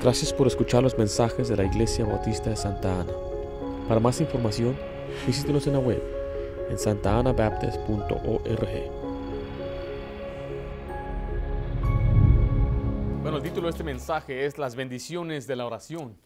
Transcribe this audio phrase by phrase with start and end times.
[0.00, 3.12] Gracias por escuchar los mensajes de la Iglesia Bautista de Santa Ana.
[3.86, 4.76] Para más información,
[5.24, 6.02] visítenos en la web
[6.68, 8.90] en santaanabaptist.org.
[13.22, 16.16] Bueno, el título de este mensaje es Las bendiciones de la oración.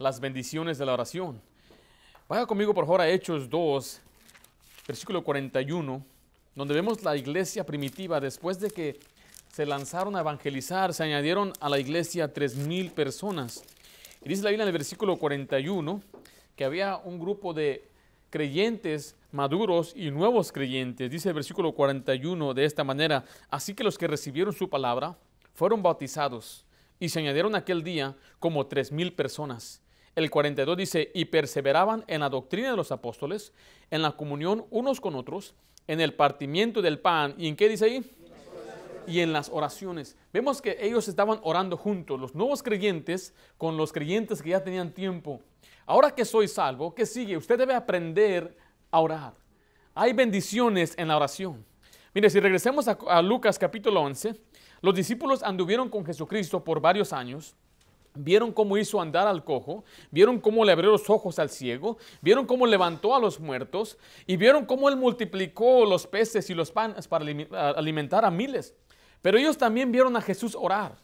[0.00, 1.40] Las bendiciones de la oración.
[2.28, 4.00] Vaya conmigo por favor a Hechos 2,
[4.88, 6.04] versículo 41,
[6.56, 8.98] donde vemos la iglesia primitiva después de que
[9.56, 13.64] se lanzaron a evangelizar, se añadieron a la iglesia tres mil personas.
[14.22, 16.02] Y dice la Biblia en el versículo 41
[16.54, 17.88] que había un grupo de
[18.28, 21.10] creyentes maduros y nuevos creyentes.
[21.10, 25.16] Dice el versículo 41 de esta manera, así que los que recibieron su palabra
[25.54, 26.66] fueron bautizados
[27.00, 29.80] y se añadieron aquel día como tres mil personas.
[30.14, 33.54] El 42 dice, y perseveraban en la doctrina de los apóstoles,
[33.90, 35.54] en la comunión unos con otros,
[35.86, 37.34] en el partimiento del pan.
[37.38, 38.04] ¿Y en qué dice ahí?
[39.06, 40.16] Y en las oraciones.
[40.32, 44.92] Vemos que ellos estaban orando juntos, los nuevos creyentes con los creyentes que ya tenían
[44.92, 45.40] tiempo.
[45.86, 47.36] Ahora que soy salvo, ¿qué sigue?
[47.36, 48.56] Usted debe aprender
[48.90, 49.34] a orar.
[49.94, 51.64] Hay bendiciones en la oración.
[52.12, 54.34] Mire, si regresemos a, Lucas capítulo 11,
[54.80, 57.54] los discípulos anduvieron con Jesucristo por varios años.
[58.14, 62.46] Vieron cómo hizo andar al cojo, vieron cómo le abrió los ojos al ciego, vieron
[62.46, 67.06] cómo levantó a los muertos y vieron cómo él multiplicó los peces y los panes
[67.06, 67.26] para
[67.76, 68.74] alimentar a miles.
[69.26, 70.94] Pero ellos también vieron a Jesús orar.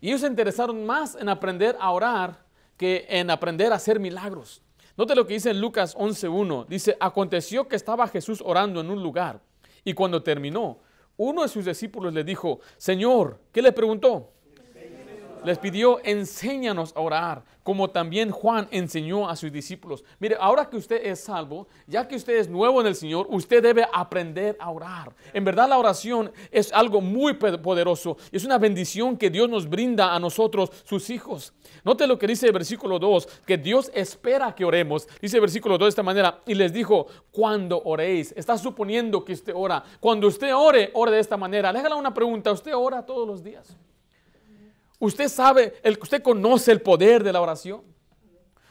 [0.00, 2.42] Y ellos se interesaron más en aprender a orar
[2.78, 4.62] que en aprender a hacer milagros.
[4.96, 6.66] Note lo que dice en Lucas 11.1.
[6.66, 9.42] Dice, aconteció que estaba Jesús orando en un lugar
[9.84, 10.78] y cuando terminó,
[11.18, 14.32] uno de sus discípulos le dijo, Señor, ¿qué le preguntó?
[15.44, 20.04] Les pidió, enséñanos a orar, como también Juan enseñó a sus discípulos.
[20.18, 23.62] Mire, ahora que usted es salvo, ya que usted es nuevo en el Señor, usted
[23.62, 25.14] debe aprender a orar.
[25.32, 28.16] En verdad la oración es algo muy poderoso.
[28.32, 31.52] Es una bendición que Dios nos brinda a nosotros, sus hijos.
[31.84, 35.06] Note lo que dice el versículo 2, que Dios espera que oremos.
[35.20, 39.34] Dice el versículo 2 de esta manera, y les dijo, cuando oréis, está suponiendo que
[39.34, 39.84] usted ora.
[40.00, 41.72] Cuando usted ore, ore de esta manera.
[41.72, 43.76] Déjale una pregunta, ¿usted ora todos los días?
[44.98, 47.82] Usted sabe, el, usted conoce el poder de la oración.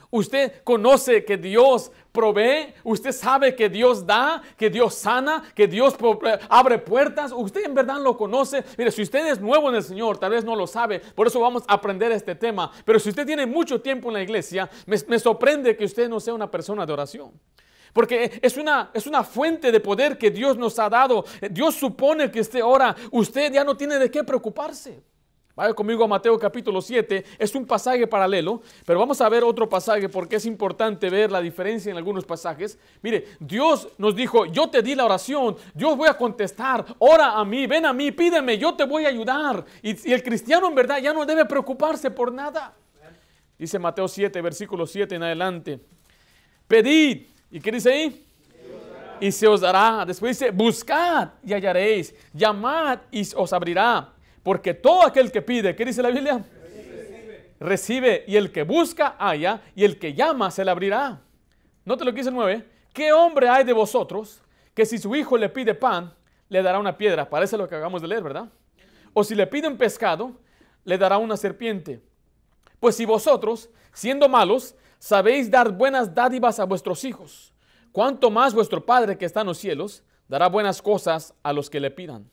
[0.10, 5.96] Usted conoce que Dios provee, usted sabe que Dios da, que Dios sana, que Dios
[6.24, 7.34] eh, abre puertas.
[7.36, 8.64] Usted en verdad lo conoce.
[8.78, 11.00] Mire, si usted es nuevo en el Señor, tal vez no lo sabe.
[11.00, 12.72] Por eso vamos a aprender este tema.
[12.86, 16.22] Pero si usted tiene mucho tiempo en la iglesia, me, me sorprende que usted no
[16.22, 17.32] sea una persona de oración.
[17.92, 21.26] Porque es una, es una fuente de poder que Dios nos ha dado.
[21.52, 22.96] Dios supone que usted ora.
[23.12, 25.04] Usted ya no tiene de qué preocuparse.
[25.58, 27.26] Vaya conmigo a Mateo capítulo 7.
[27.40, 31.42] Es un pasaje paralelo, pero vamos a ver otro pasaje porque es importante ver la
[31.42, 32.78] diferencia en algunos pasajes.
[33.02, 37.44] Mire, Dios nos dijo, yo te di la oración, Dios voy a contestar, ora a
[37.44, 39.66] mí, ven a mí, pídeme, yo te voy a ayudar.
[39.82, 42.76] Y, y el cristiano en verdad ya no debe preocuparse por nada.
[43.58, 45.80] Dice Mateo 7, versículo 7 en adelante.
[46.68, 47.26] Pedid.
[47.50, 48.26] ¿Y qué dice ahí?
[49.20, 50.06] Y se os dará.
[50.06, 52.14] Después dice, buscad y hallaréis.
[52.32, 54.14] Llamad y os abrirá.
[54.48, 56.42] Porque todo aquel que pide, ¿qué dice la Biblia?
[57.60, 58.24] Recibe.
[58.28, 59.62] Y el que busca, haya.
[59.76, 61.20] Y el que llama, se le abrirá.
[61.84, 62.66] Note lo que dice el 9.
[62.94, 64.42] ¿Qué hombre hay de vosotros
[64.74, 66.14] que si su hijo le pide pan,
[66.48, 67.30] le dará una piedra?
[67.30, 68.48] Parece lo que acabamos de leer, ¿verdad?
[69.12, 70.32] O si le pide un pescado,
[70.86, 72.02] le dará una serpiente.
[72.80, 77.54] Pues si vosotros, siendo malos, sabéis dar buenas dádivas a vuestros hijos,
[77.92, 81.82] cuanto más vuestro Padre que está en los cielos dará buenas cosas a los que
[81.82, 82.30] le pidan.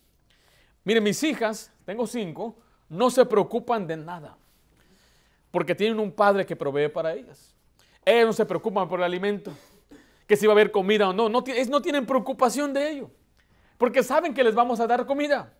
[0.84, 2.56] Miren, mis hijas, tengo cinco,
[2.88, 4.36] no se preocupan de nada.
[5.50, 7.54] Porque tienen un padre que provee para ellas.
[8.04, 9.50] Ellas no se preocupan por el alimento,
[10.26, 11.28] que si va a haber comida o no.
[11.28, 13.10] No, no tienen preocupación de ello.
[13.78, 15.52] Porque saben que les vamos a dar comida.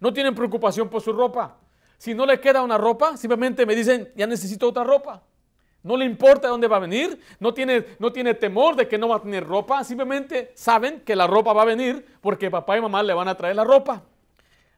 [0.00, 1.58] No tienen preocupación por su ropa.
[1.96, 5.22] Si no le queda una ropa, simplemente me dicen, ya necesito otra ropa.
[5.84, 9.08] No le importa dónde va a venir, no tiene, no tiene temor de que no
[9.08, 12.80] va a tener ropa, simplemente saben que la ropa va a venir porque papá y
[12.80, 14.02] mamá le van a traer la ropa.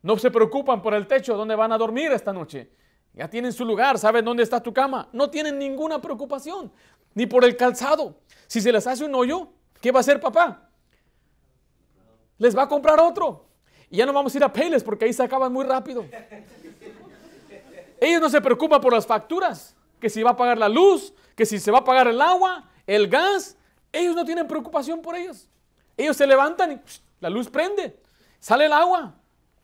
[0.05, 2.71] No se preocupan por el techo donde van a dormir esta noche.
[3.15, 5.09] Ya tienen su lugar, saben dónde está tu cama.
[5.13, 6.71] No tienen ninguna preocupación,
[7.15, 8.19] ni por el calzado.
[8.47, 9.49] Si se les hace un hoyo,
[9.81, 10.69] ¿qué va a hacer papá?
[12.37, 13.47] Les va a comprar otro.
[13.89, 16.05] Y ya no vamos a ir a Payless porque ahí se acaban muy rápido.
[17.99, 21.47] Ellos no se preocupan por las facturas, que si va a pagar la luz, que
[21.47, 23.57] si se va a pagar el agua, el gas.
[23.91, 25.49] Ellos no tienen preocupación por ellos.
[25.97, 26.81] Ellos se levantan y
[27.21, 27.99] la luz prende,
[28.39, 29.15] sale el agua,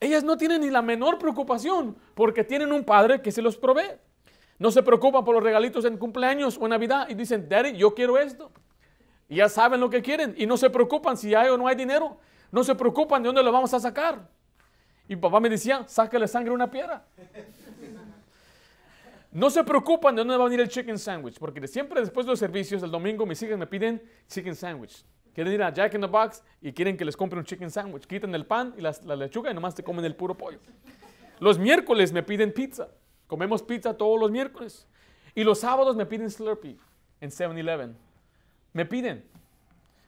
[0.00, 3.98] ellas no tienen ni la menor preocupación porque tienen un padre que se los provee.
[4.58, 7.94] No se preocupan por los regalitos en cumpleaños o en Navidad y dicen, Daddy, yo
[7.94, 8.50] quiero esto.
[9.28, 11.76] Y ya saben lo que quieren y no se preocupan si hay o no hay
[11.76, 12.18] dinero.
[12.50, 14.28] No se preocupan de dónde lo vamos a sacar.
[15.06, 17.04] Y papá me decía, sácale sangre a una piedra.
[19.32, 22.32] No se preocupan de dónde va a venir el chicken sandwich, porque siempre después de
[22.32, 25.04] los servicios, el domingo, mis hijas me piden chicken sandwich.
[25.34, 28.06] Quieren ir a Jack in the Box y quieren que les compre un chicken sandwich.
[28.06, 30.58] Quitan el pan y la, la lechuga y nomás te comen el puro pollo.
[31.38, 32.88] Los miércoles me piden pizza.
[33.26, 34.86] Comemos pizza todos los miércoles.
[35.34, 36.76] Y los sábados me piden Slurpee
[37.20, 37.94] en 7-Eleven.
[38.72, 39.24] Me piden.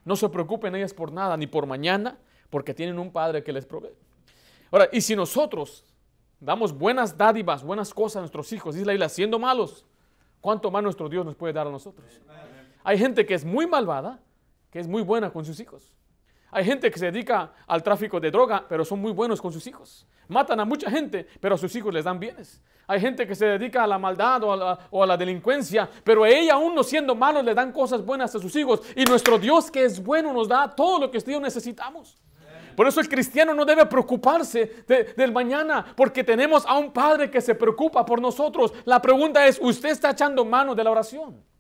[0.05, 2.19] No se preocupen ellas por nada, ni por mañana,
[2.51, 3.95] porque tienen un padre que les provee.
[4.71, 5.85] Ahora, y si nosotros
[6.41, 9.87] damos buenas dádivas, buenas cosas a nuestros hijos, dice la isla, siendo malos,
[10.41, 12.05] ¿cuánto más nuestro Dios nos puede dar a nosotros?
[12.83, 14.21] Hay gente que es muy malvada,
[14.73, 15.93] que es muy buena con sus hijos.
[16.51, 19.67] Hay gente que se dedica al tráfico de droga, pero son muy buenos con sus
[19.67, 20.07] hijos.
[20.29, 22.61] Matan a mucha gente, pero a sus hijos les dan bienes.
[22.87, 26.75] Hay gente que se dedica a la maldad o a la, delincuencia, pero ella aún
[26.75, 28.83] no siendo malos le dan cosas buenas a sus hijos.
[28.97, 32.19] Y nuestro Dios que es bueno nos da todo lo que Dios necesitamos.
[32.77, 34.85] Por eso el cristiano no debe preocuparse
[35.17, 38.73] del mañana, porque tenemos a un Padre que se preocupa por nosotros.
[38.85, 41.52] La pregunta es, ¿usted está echando mano de la oración?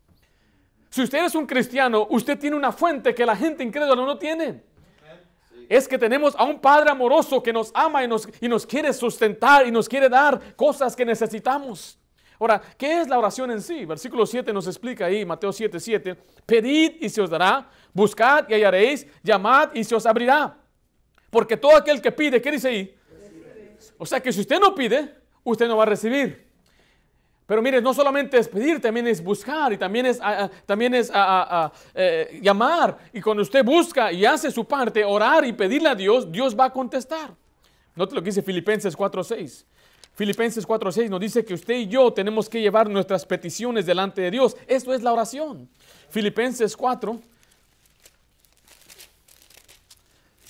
[0.92, 4.62] Si usted es un cristiano, usted tiene una fuente que la gente incrédula no tiene.
[5.66, 8.92] Es que tenemos a un Padre amoroso que nos ama y nos, y nos quiere
[8.92, 11.98] sustentar y nos quiere dar cosas que necesitamos.
[12.38, 13.86] Ahora, ¿qué es la oración en sí?
[13.86, 16.14] Versículo 7 nos explica ahí, Mateo 7, 7.
[16.44, 20.58] Pedid y se os dará, buscad y hallaréis, llamad y se os abrirá.
[21.30, 22.94] Porque todo aquel que pide, ¿qué dice ahí?
[23.96, 26.51] O sea que si usted no pide, usted no va a recibir.
[27.46, 30.20] Pero mire, no solamente es pedir, también es buscar y también es,
[30.64, 31.10] también es
[31.94, 32.96] eh, llamar.
[33.12, 36.66] Y cuando usted busca y hace su parte, orar y pedirle a Dios, Dios va
[36.66, 37.34] a contestar.
[37.94, 39.64] Note lo que dice Filipenses 4.6.
[40.14, 44.30] Filipenses 4.6 nos dice que usted y yo tenemos que llevar nuestras peticiones delante de
[44.30, 44.56] Dios.
[44.66, 45.68] Esto es la oración.
[46.10, 47.20] Filipenses 4,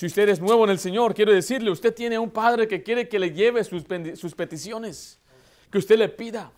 [0.03, 3.09] Si usted es nuevo en el Señor, quiero decirle, usted tiene un Padre que quiere
[3.09, 5.21] que le lleve sus peticiones,
[5.71, 6.51] que usted le pida.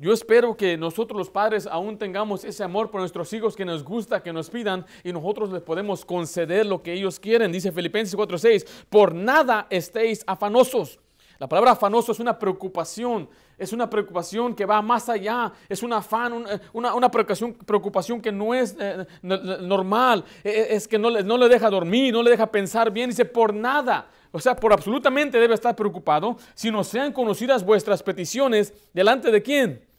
[0.00, 3.84] Yo espero que nosotros los padres aún tengamos ese amor por nuestros hijos que nos
[3.84, 7.52] gusta, que nos pidan y nosotros les podemos conceder lo que ellos quieren.
[7.52, 10.98] Dice Filipenses 4:6, por nada estéis afanosos.
[11.38, 15.92] La palabra afanoso es una preocupación, es una preocupación que va más allá, es un
[15.92, 21.10] afán, una, una preocupación, preocupación, que no es eh, normal, e, e, es que no,
[21.10, 24.08] no le deja dormir, no le deja pensar bien, dice por nada.
[24.32, 29.42] O sea, por absolutamente debe estar preocupado si no sean conocidas vuestras peticiones delante de
[29.42, 29.89] quién?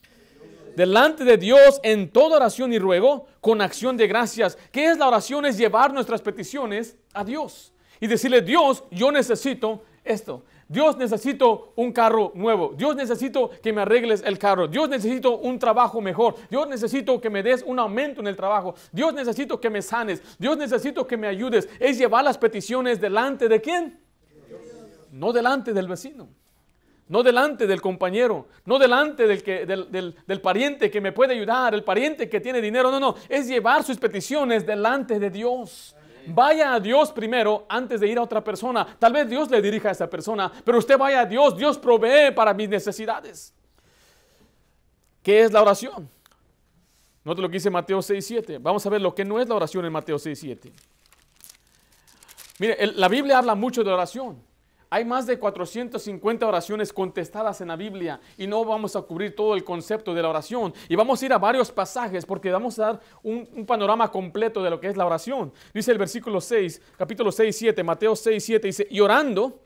[0.76, 4.58] Delante de Dios en toda oración y ruego con acción de gracias.
[4.72, 5.46] ¿Qué es la oración?
[5.46, 10.44] Es llevar nuestras peticiones a Dios y decirle, Dios, yo necesito esto.
[10.68, 12.74] Dios necesito un carro nuevo.
[12.78, 14.70] Dios necesito que me arregles el carro.
[14.70, 16.36] Dios necesito un trabajo mejor.
[16.50, 18.74] Dios necesito que me des un aumento en el trabajo.
[18.92, 20.22] Dios necesito que me sanes.
[20.40, 21.68] Dios necesito que me ayudes.
[21.78, 24.00] Es llevar las peticiones delante de quién?
[25.12, 26.30] No delante del vecino.
[27.12, 31.74] No delante del compañero, no delante del, que, del, del, pariente que me puede ayudar,
[31.74, 32.90] el pariente que tiene dinero.
[32.90, 35.94] No, no, es llevar sus peticiones delante de Dios.
[36.28, 38.96] Vaya a Dios primero antes de ir a otra persona.
[38.98, 41.58] Tal vez Dios le dirija a esa persona, pero usted vaya a Dios.
[41.58, 43.54] Dios provee para mis necesidades.
[45.22, 46.10] ¿Qué es la oración?
[47.26, 48.58] Note lo que dice Mateo 6.7.
[48.62, 50.72] Vamos a ver lo que no es la oración en Mateo 6.7.
[52.60, 54.50] Mire, la Biblia habla mucho de oración.
[54.94, 59.56] Hay más de 450 oraciones contestadas en la Biblia y no vamos a cubrir todo
[59.56, 60.74] el concepto de la oración.
[60.90, 64.70] Y vamos a ir a varios pasajes porque vamos a dar un, panorama completo de
[64.70, 65.54] lo que es la oración.
[65.74, 69.62] Dice el versículo 6, capítulo 6, 7, Mateo 6, 7, dice, y orando,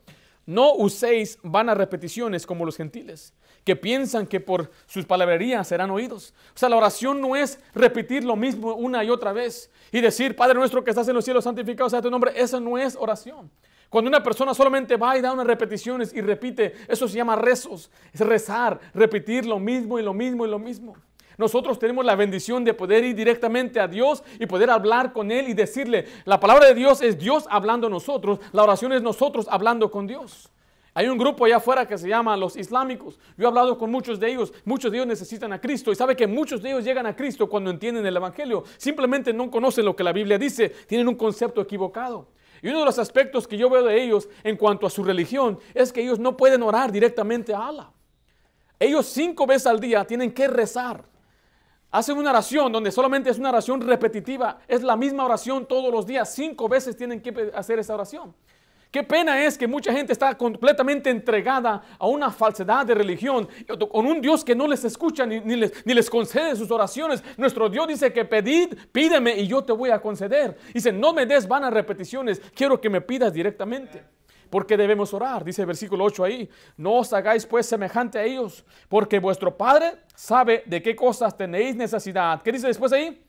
[0.45, 6.35] no uséis vanas repeticiones como los gentiles, que piensan que por sus palabrerías serán oídos.
[6.53, 10.35] O sea, la oración no es repetir lo mismo una y otra vez y decir,
[10.35, 12.31] Padre nuestro que estás en los cielos, santificado sea tu nombre.
[12.35, 13.49] Eso no es oración.
[13.89, 17.89] Cuando una persona solamente va y da unas repeticiones y repite, eso se llama rezos.
[18.11, 20.95] Es rezar, repetir lo mismo y lo mismo y lo mismo.
[21.37, 25.49] Nosotros tenemos la bendición de poder ir directamente a Dios y poder hablar con Él
[25.49, 29.47] y decirle, la palabra de Dios es Dios hablando a nosotros, la oración es nosotros
[29.49, 30.49] hablando con Dios.
[30.97, 33.19] Hay un grupo allá afuera que se llama los islámicos.
[33.37, 34.53] Yo he hablado con muchos de ellos.
[34.63, 35.91] Muchos de ellos necesitan a Cristo.
[35.91, 38.63] Y sabe que muchos de ellos llegan a Cristo cuando entienden el Evangelio.
[38.77, 40.69] Simplemente no conocen lo que la Biblia dice.
[40.69, 42.29] Tienen un concepto equivocado.
[42.65, 45.59] Y uno de los aspectos que yo veo de ellos en cuanto a su religión
[45.75, 47.91] es que ellos no pueden orar directamente a Allah.
[48.79, 51.05] Ellos cinco veces al día tienen que rezar.
[51.91, 54.57] Hacen una oración donde solamente es una oración repetitiva.
[54.67, 56.33] Es la misma oración todos los días.
[56.33, 58.33] Cinco veces tienen que hacer esa oración.
[58.95, 63.45] Qué pena es que mucha gente está completamente entregada a una falsedad de religión,
[63.91, 67.21] con un Dios que no les escucha ni, les, les, concede sus oraciones.
[67.35, 70.57] Nuestro Dios dice que pedid, pídeme y yo te voy a conceder.
[70.73, 74.01] Dice, no me des vanas repeticiones, quiero que me pidas directamente.
[74.49, 75.43] ¿Por qué debemos orar?
[75.43, 76.49] Dice el versículo 8 ahí.
[76.77, 81.75] No os hagáis pues semejante a ellos, porque vuestro Padre sabe de qué cosas tenéis
[81.75, 82.41] necesidad.
[82.41, 83.21] ¿Qué dice después ahí?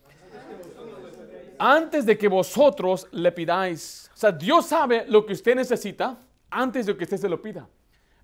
[1.58, 4.05] Antes de que vosotros le pidáis.
[4.16, 6.18] O sea, Dios sabe lo que usted necesita
[6.48, 7.68] antes de que usted se lo pida.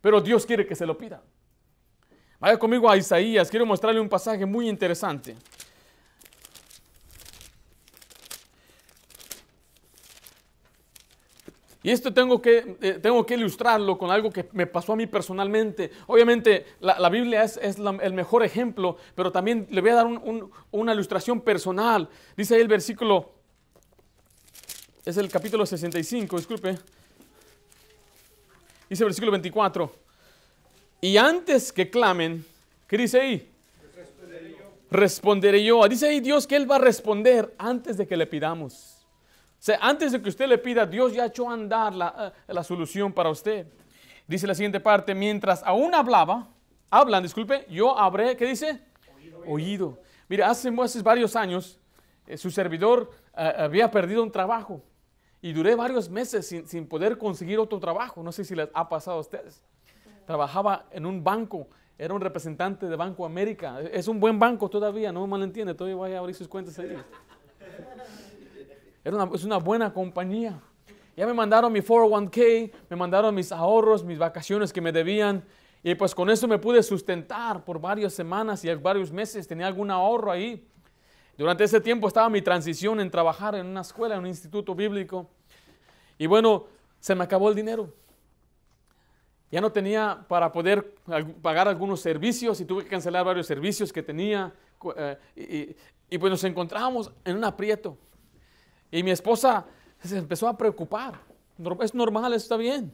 [0.00, 1.22] Pero Dios quiere que se lo pida.
[2.40, 3.50] Vaya conmigo a Isaías.
[3.50, 5.36] Quiero mostrarle un pasaje muy interesante.
[11.82, 15.06] Y esto tengo que, eh, tengo que ilustrarlo con algo que me pasó a mí
[15.06, 15.90] personalmente.
[16.06, 20.06] Obviamente la, Biblia es, el mejor ejemplo, pero también le voy a dar
[20.70, 22.08] una ilustración personal.
[22.34, 23.41] Dice ahí el versículo,
[25.04, 26.78] es el capítulo 65, disculpe.
[28.88, 29.92] Dice versículo 24.
[31.00, 32.44] Y antes que clamen,
[32.86, 33.50] ¿qué dice ahí?
[33.96, 34.56] Responderé yo.
[34.90, 35.88] Responderé yo.
[35.88, 38.92] Dice ahí Dios que Él va a responder antes de que le pidamos
[39.62, 42.64] sea, antes de que usted le pida, Dios ya echó a andar la, eh, la
[42.64, 43.64] solución para usted.
[44.26, 46.48] Dice la siguiente parte, mientras aún hablaba,
[46.90, 48.80] hablan, disculpe, yo habré, ¿qué dice?
[49.14, 49.42] Oído.
[49.46, 49.98] Oído.
[50.26, 50.68] Mira, hace,
[51.00, 51.78] varios años,
[52.26, 54.82] eh, su servidor eh, había perdido un trabajo
[55.42, 58.22] y duré varios meses sin, sin, poder conseguir otro trabajo.
[58.22, 59.62] No sé si les ha pasado a ustedes.
[60.24, 61.66] Trabajaba en un banco,
[61.98, 63.80] era un representante de Banco América.
[63.82, 66.96] Es un buen banco todavía, no me malentiende, todavía voy a abrir sus cuentas ahí
[69.04, 70.60] es una buena compañía.
[71.16, 75.44] Ya me mandaron mi 401k, me mandaron mis ahorros, mis vacaciones que me debían.
[75.82, 79.46] Y pues con eso me pude sustentar por varias semanas y varios meses.
[79.46, 80.66] Tenía algún ahorro ahí.
[81.36, 85.28] Durante ese tiempo estaba mi transición en trabajar en una escuela, en un instituto bíblico.
[86.18, 86.66] Y bueno,
[87.00, 87.92] se me acabó el dinero.
[89.50, 90.94] Ya no tenía para poder
[91.42, 94.52] pagar algunos servicios y tuve que cancelar varios servicios que tenía.
[95.36, 95.76] Eh,
[96.10, 97.96] y, pues nos encontramos en un aprieto.
[98.90, 99.66] Y mi esposa
[100.02, 101.18] se empezó a preocupar.
[101.80, 102.92] Es normal, está bien.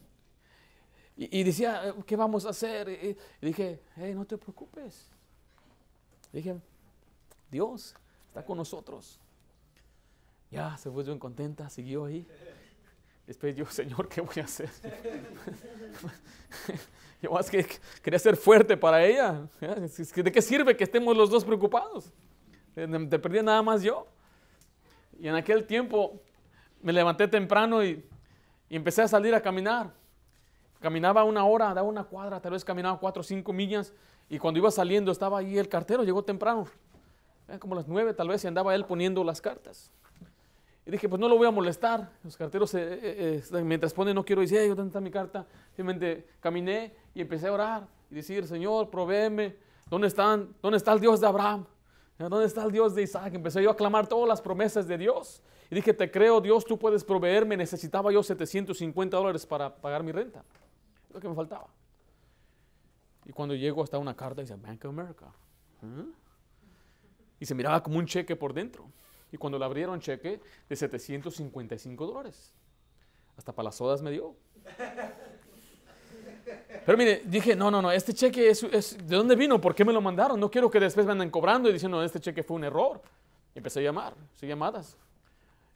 [1.16, 2.88] Y, decía, ¿qué vamos a hacer?
[2.88, 5.11] Y, dije, hey, no te preocupes.
[6.33, 6.57] Dije,
[7.50, 7.95] Dios
[8.45, 9.21] con nosotros.
[10.50, 12.26] Ya se fue bien contenta, siguió ahí.
[13.26, 14.71] Después yo, Señor, ¿qué voy a hacer?
[17.23, 17.66] yo más que
[18.02, 19.47] quería ser fuerte para ella.
[19.61, 22.11] ¿De qué sirve que estemos los dos preocupados?
[22.75, 24.07] Te perdí nada más yo.
[25.18, 26.23] Y en aquel tiempo
[26.80, 28.04] me levanté temprano y,
[28.71, 29.92] empecé a salir a caminar.
[30.80, 33.92] Caminaba una hora, daba una cuadra, tal vez caminaba cuatro o cinco millas.
[34.30, 36.66] Y cuando iba saliendo estaba ahí el cartero, llegó temprano.
[37.58, 39.90] Como las nueve tal vez y andaba él poniendo las cartas.
[40.88, 42.10] Y dije, pues no lo voy a molestar.
[42.24, 45.46] Los carteros, eh, eh, eh, mientras ponen, no quiero decir, ¿dónde está mi carta?
[45.76, 49.56] Simplemente caminé y empecé a orar y decir, Señor, provéeme.
[49.90, 51.66] ¿Dónde, están, ¿Dónde está el Dios de Abraham?
[52.18, 53.34] ¿Dónde está el Dios de Isaac?
[53.34, 55.42] Empecé yo a clamar todas las promesas de Dios.
[55.70, 57.56] Y dije, te creo, Dios, tú puedes proveerme.
[57.56, 60.42] Necesitaba yo 750 dólares para pagar mi renta.
[61.12, 61.68] lo que me faltaba.
[63.26, 65.26] Y cuando llego hasta una carta, dice Bank of America.
[65.82, 66.04] ¿Ah?
[67.40, 68.90] Y se miraba como un cheque por dentro.
[69.30, 72.52] Y cuando le abrieron cheque de 755 dólares.
[73.37, 74.35] Hasta para las sodas me dio.
[76.85, 79.61] Pero mire, dije, no, no, no, este cheque es, ¿de dónde vino?
[79.61, 80.40] ¿Por qué me lo mandaron?
[80.40, 83.02] No quiero que después me anden cobrando y diciendo, este cheque fue un error.
[83.54, 84.97] Empecé a llamar, sí, llamadas.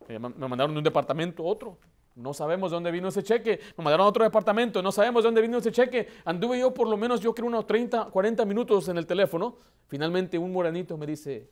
[0.09, 1.77] Me mandaron de un departamento a otro.
[2.15, 3.59] No sabemos de dónde vino ese cheque.
[3.77, 4.83] Me mandaron a otro departamento.
[4.83, 6.09] No sabemos de dónde vino ese cheque.
[6.25, 9.57] Anduve yo por lo menos, yo creo, unos 30, 40 minutos en el teléfono.
[9.87, 11.51] Finalmente un moranito me dice,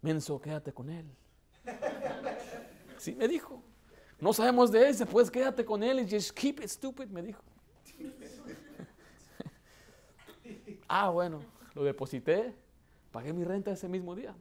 [0.00, 1.06] Menso, quédate con él.
[2.98, 3.62] Sí, me dijo.
[4.18, 7.42] No sabemos de ese, pues quédate con él y just keep it stupid, me dijo.
[10.94, 11.40] Ah, bueno,
[11.72, 12.54] lo deposité,
[13.10, 14.34] pagué mi renta ese mismo día.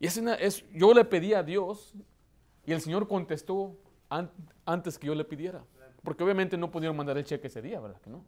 [0.00, 1.94] Y es es, yo le pedí a Dios
[2.70, 3.76] y el Señor contestó
[4.64, 5.64] antes que yo le pidiera.
[6.04, 8.24] Porque obviamente no pudieron mandar el cheque ese día, ¿verdad que no?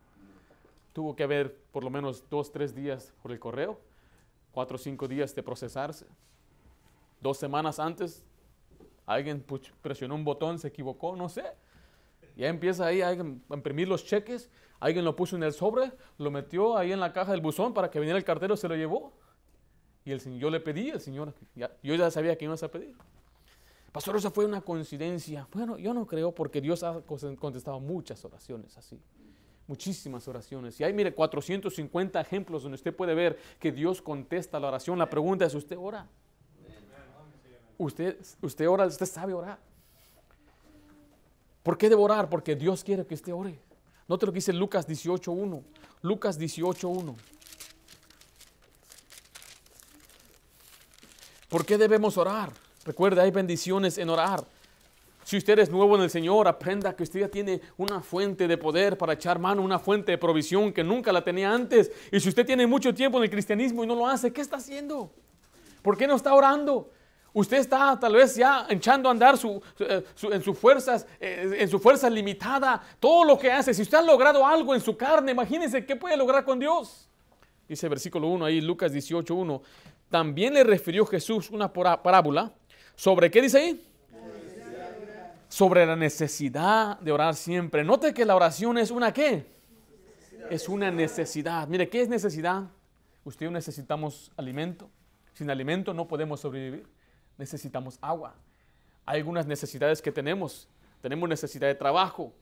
[0.92, 3.78] Tuvo que haber por lo menos dos, tres días por el correo,
[4.50, 6.06] cuatro o cinco días de procesarse.
[7.20, 8.25] Dos semanas antes,
[9.06, 9.44] alguien
[9.80, 11.44] presionó un botón, se equivocó, no sé.
[12.37, 16.76] Ya empieza ahí a imprimir los cheques Alguien lo puso en el sobre, lo metió
[16.76, 19.12] ahí en la caja del buzón para que viniera el cartero, se lo llevó.
[20.04, 22.96] Y el yo le pedí, el Señor, yo ya sabía que iba a pedir.
[23.92, 25.46] Pastor, esa fue una coincidencia.
[25.52, 28.99] Bueno, yo no creo porque Dios ha contestado muchas oraciones así.
[29.66, 30.80] Muchísimas oraciones.
[30.80, 34.99] Y hay, mire, 450 ejemplos donde usted puede ver que Dios contesta la oración.
[34.99, 36.08] La pregunta es, ¿usted ora?
[37.76, 39.58] Usted, usted ora, usted sabe orar.
[41.62, 42.30] ¿Por qué debo orar?
[42.30, 43.58] Porque Dios quiere que usted ore.
[44.08, 45.62] Note lo que dice Lucas 18.1.
[46.00, 47.14] Lucas 18.1.
[51.49, 52.52] ¿Por qué debemos orar?
[52.84, 54.44] Recuerda, hay bendiciones en orar.
[55.24, 58.58] Si usted es nuevo en el Señor, aprenda que usted ya tiene una fuente de
[58.58, 61.92] poder para echar mano, una fuente de provisión que nunca la tenía antes.
[62.10, 64.56] Y si usted tiene mucho tiempo en el cristianismo y no lo hace, ¿qué está
[64.56, 65.12] haciendo?
[65.80, 66.90] ¿Por qué no está orando?
[67.34, 69.36] Usted está tal vez ya echando a andar
[69.78, 73.72] eh, en sus fuerzas, eh, en su fuerza limitada, todo lo que hace.
[73.72, 77.08] Si usted ha logrado algo en su carne, imagínense qué puede lograr con Dios.
[77.68, 79.62] Dice versículo 1 ahí, Lucas 18, 1.
[80.10, 82.52] También le refirió Jesús una parábola.
[83.02, 83.85] ¿Sobre qué dice ahí?
[85.49, 87.82] Sobre la necesidad de orar siempre.
[87.82, 89.44] Note que la oración es una qué?
[90.49, 91.66] Es una necesidad.
[91.66, 92.62] Mire, ¿qué es necesidad?
[93.25, 94.88] Usted necesitamos alimento.
[95.32, 96.87] Sin alimento no podemos sobrevivir
[97.38, 98.37] necesitamos agua.
[99.04, 100.68] Hay algunas necesidades que tenemos.
[101.00, 102.32] Tenemos necesidad de trabajo.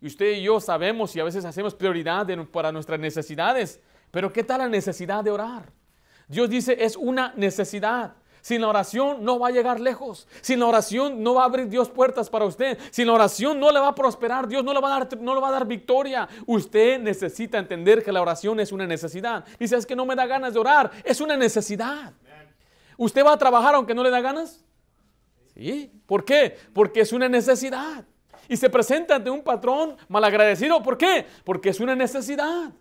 [0.00, 3.80] Y usted y yo sabemos y a veces hacemos prioridad para nuestras necesidades.
[4.12, 5.72] Pero ¿qué tal la necesidad de orar?
[6.28, 8.14] Dios dice, es una necesidad.
[8.44, 10.28] Sin la oración no va a llegar lejos.
[10.42, 12.78] Sin la oración no va a abrir Dios puertas para usted.
[12.90, 14.46] Sin la oración no le va a prosperar.
[14.46, 16.28] Dios no le va a dar, no le va a dar victoria.
[16.44, 19.46] Usted necesita entender que la oración es una necesidad.
[19.58, 20.90] Dice, es que no me da ganas de orar.
[21.04, 22.12] Es una necesidad.
[22.98, 24.62] ¿Usted va a trabajar aunque no le da ganas?
[25.54, 25.90] Sí.
[26.04, 26.54] ¿Por qué?
[26.74, 28.04] Porque es una necesidad.
[28.46, 30.82] Y se presenta ante un patrón malagradecido.
[30.82, 31.24] ¿Por qué?
[31.44, 32.72] Porque es una necesidad.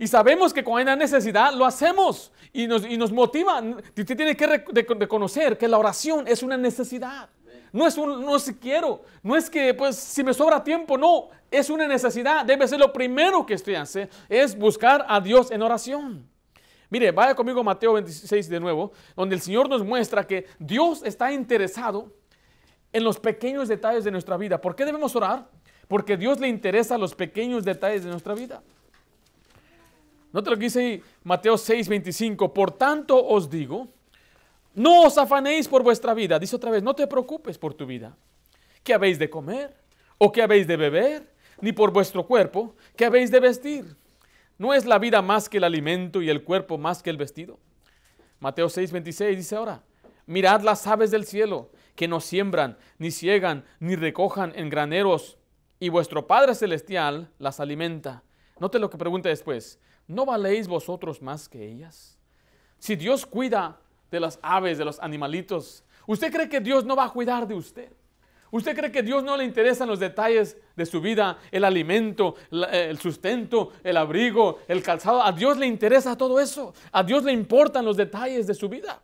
[0.00, 3.60] Y sabemos que cuando hay una necesidad lo hacemos y nos, y nos motiva.
[3.60, 7.28] Usted tiene que reconocer que la oración es una necesidad.
[7.70, 11.28] No es un, no si quiero, no es que pues si me sobra tiempo, no,
[11.50, 12.46] es una necesidad.
[12.46, 16.26] Debe ser lo primero que estoy haciendo, es buscar a Dios en oración.
[16.88, 21.30] Mire, vaya conmigo Mateo 26 de nuevo, donde el Señor nos muestra que Dios está
[21.30, 22.10] interesado
[22.90, 24.62] en los pequeños detalles de nuestra vida.
[24.62, 25.46] ¿Por qué debemos orar?
[25.88, 28.62] Porque Dios le interesa los pequeños detalles de nuestra vida.
[30.32, 32.54] Note lo que dice Mateo 6, 25.
[32.54, 33.88] Por tanto os digo,
[34.74, 36.38] no os afanéis por vuestra vida.
[36.38, 38.16] Dice otra vez, no te preocupes por tu vida.
[38.84, 39.76] ¿Qué habéis de comer?
[40.18, 41.32] ¿O qué habéis de beber?
[41.60, 43.96] Ni por vuestro cuerpo, ¿qué habéis de vestir?
[44.56, 47.58] ¿No es la vida más que el alimento y el cuerpo más que el vestido?
[48.38, 49.82] Mateo 6, 26 dice ahora,
[50.26, 55.36] mirad las aves del cielo, que no siembran, ni ciegan, ni recojan en graneros,
[55.78, 58.22] y vuestro Padre Celestial las alimenta.
[58.58, 59.78] Note lo que pregunta después,
[60.10, 62.18] ¿no valéis vosotros más que ellas?
[62.78, 63.78] Si Dios cuida
[64.10, 67.54] de las aves, de los animalitos, ¿usted cree que Dios no va a cuidar de
[67.54, 67.92] usted?
[68.52, 72.98] ¿Usted cree que Dios no le interesan los detalles de su vida, el alimento, el
[72.98, 75.22] sustento, el abrigo, el calzado?
[75.22, 76.74] A Dios le interesa todo eso.
[76.90, 79.00] A Dios le importan los detalles de su vida.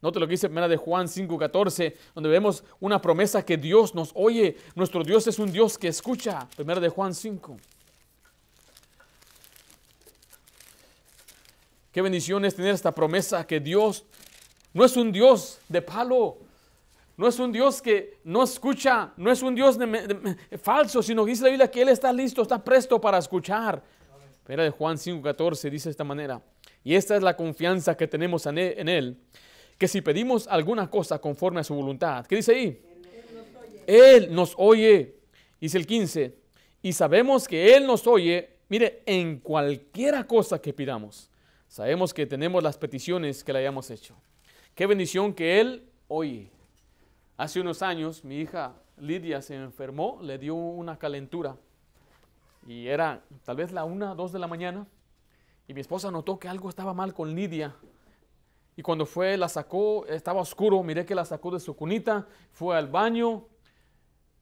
[0.00, 4.12] Note lo que dice primera de Juan 5:14, donde vemos una promesa que Dios nos
[4.14, 4.56] oye.
[4.74, 6.48] Nuestro Dios es un Dios que escucha.
[6.56, 7.58] Primera de Juan 5.
[11.94, 14.04] Qué bendición es tener esta promesa que Dios
[14.72, 16.38] no es un Dios de palo,
[17.16, 19.78] no es un Dios que no escucha, no es un Dios
[20.60, 23.80] falso, sino que dice la Biblia que Él está listo, está presto para escuchar.
[24.44, 26.42] Pero de Juan 5:14 dice de esta manera,
[26.82, 29.16] y esta es la confianza que tenemos en él,
[29.78, 32.82] que si pedimos alguna cosa conforme a su voluntad, ¿qué dice ahí?
[33.86, 35.14] Él nos oye,
[35.60, 36.34] dice el 15,
[36.82, 41.30] y sabemos que Él nos oye, mire, en cualquiera cosa que pidamos.
[41.74, 44.14] Sabemos que tenemos las peticiones que le hayamos hecho.
[44.76, 46.52] Qué bendición que Él oye.
[47.36, 51.56] Hace unos años mi hija Lidia se enfermó, le dio una calentura
[52.64, 54.86] y era tal vez la una, dos de la mañana
[55.66, 57.74] y mi esposa notó que algo estaba mal con Lidia.
[58.76, 62.76] Y cuando fue, la sacó, estaba oscuro, miré que la sacó de su cunita, fue
[62.76, 63.48] al baño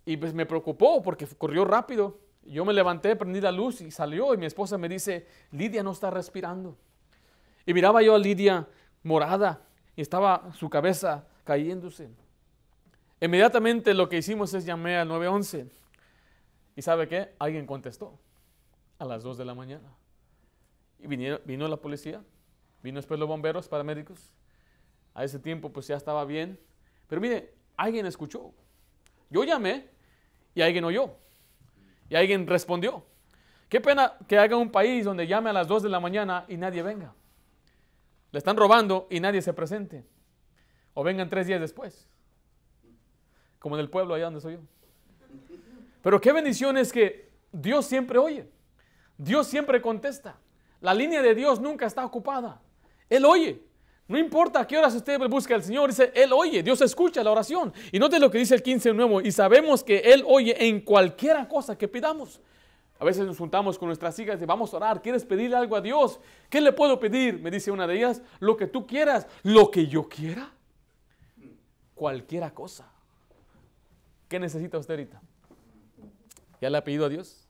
[0.05, 2.21] y pues me preocupó porque corrió rápido.
[2.42, 5.92] Yo me levanté, prendí la luz y salió y mi esposa me dice, Lidia no
[5.92, 6.77] está respirando.
[7.66, 8.66] Y miraba yo a Lidia
[9.03, 9.61] morada
[9.96, 12.11] y estaba su cabeza cayéndose.
[13.20, 15.68] Inmediatamente lo que hicimos es llamé al 911.
[16.75, 17.35] ¿Y sabe qué?
[17.38, 18.18] Alguien contestó
[18.98, 19.88] a las 2 de la mañana.
[20.98, 22.22] Y vino la policía,
[22.83, 24.33] vino después los bomberos, paramédicos.
[25.14, 26.59] A ese tiempo pues ya estaba bien.
[27.09, 28.53] Pero mire, alguien escuchó.
[29.31, 29.88] Yo llamé
[30.55, 31.14] y alguien oyó.
[32.09, 33.05] Y alguien respondió.
[33.68, 36.57] Qué pena que haga un país donde llame a las 2 de la mañana y
[36.57, 37.14] nadie venga.
[38.33, 40.05] Le están robando y nadie se presente.
[40.95, 42.09] O vengan tres días después
[43.62, 44.61] como en el pueblo allá donde soy yo.
[46.03, 48.49] Pero qué bendición es que Dios siempre oye,
[49.16, 50.37] Dios siempre contesta.
[50.81, 52.61] La línea de Dios nunca está ocupada.
[53.09, 53.62] Él oye.
[54.09, 57.31] No importa a qué horas usted busca al Señor, dice, Él oye, Dios escucha la
[57.31, 57.73] oración.
[57.92, 61.49] Y note lo que dice el 15 nuevo, y sabemos que Él oye en cualquiera
[61.49, 62.40] cosa que pidamos.
[63.03, 65.81] A veces nos juntamos con nuestras hijas y vamos a orar, ¿quieres pedirle algo a
[65.81, 66.21] Dios?
[66.49, 67.37] ¿Qué le puedo pedir?
[67.41, 70.53] Me dice una de ellas, lo que tú quieras, lo que yo quiera.
[71.97, 72.88] Cualquiera cosa.
[74.29, 75.21] ¿Qué necesita usted ahorita?
[76.61, 77.49] ¿Ya le ha pedido a Dios?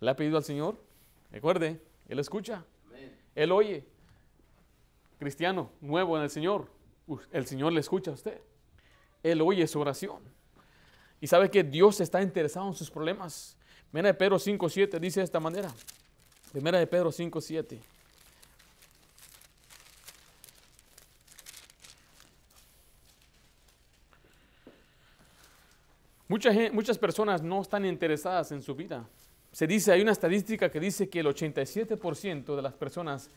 [0.00, 0.78] ¿Le ha pedido al Señor?
[1.30, 1.78] Recuerde,
[2.08, 2.64] Él escucha.
[3.34, 3.84] Él oye.
[5.18, 6.66] Cristiano, nuevo en el Señor.
[7.30, 8.40] El Señor le escucha a usted.
[9.22, 10.22] Él oye su oración.
[11.20, 13.58] Y sabe que Dios está interesado en sus problemas.
[13.92, 15.70] Primera de Pedro 5.7 dice de esta manera.
[16.50, 17.78] Primera de Pedro 5.7.
[26.26, 29.06] Mucha muchas personas no están interesadas en su vida.
[29.52, 33.28] Se dice, hay una estadística que dice que el 87% de las personas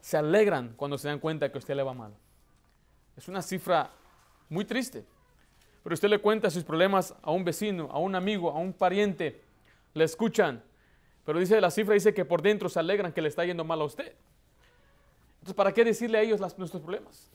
[0.00, 2.14] se alegran cuando se dan cuenta que usted le va mal.
[3.16, 3.90] Es una cifra
[4.48, 5.04] muy triste.
[5.82, 9.43] Pero usted le cuenta sus problemas a un vecino, a un amigo, a un pariente,
[9.94, 10.62] le escuchan.
[11.24, 13.80] Pero dice la cifra, dice que por dentro se alegran que le está yendo mal
[13.80, 14.12] a usted.
[15.36, 17.30] Entonces, ¿para qué decirle a ellos nuestros problemas?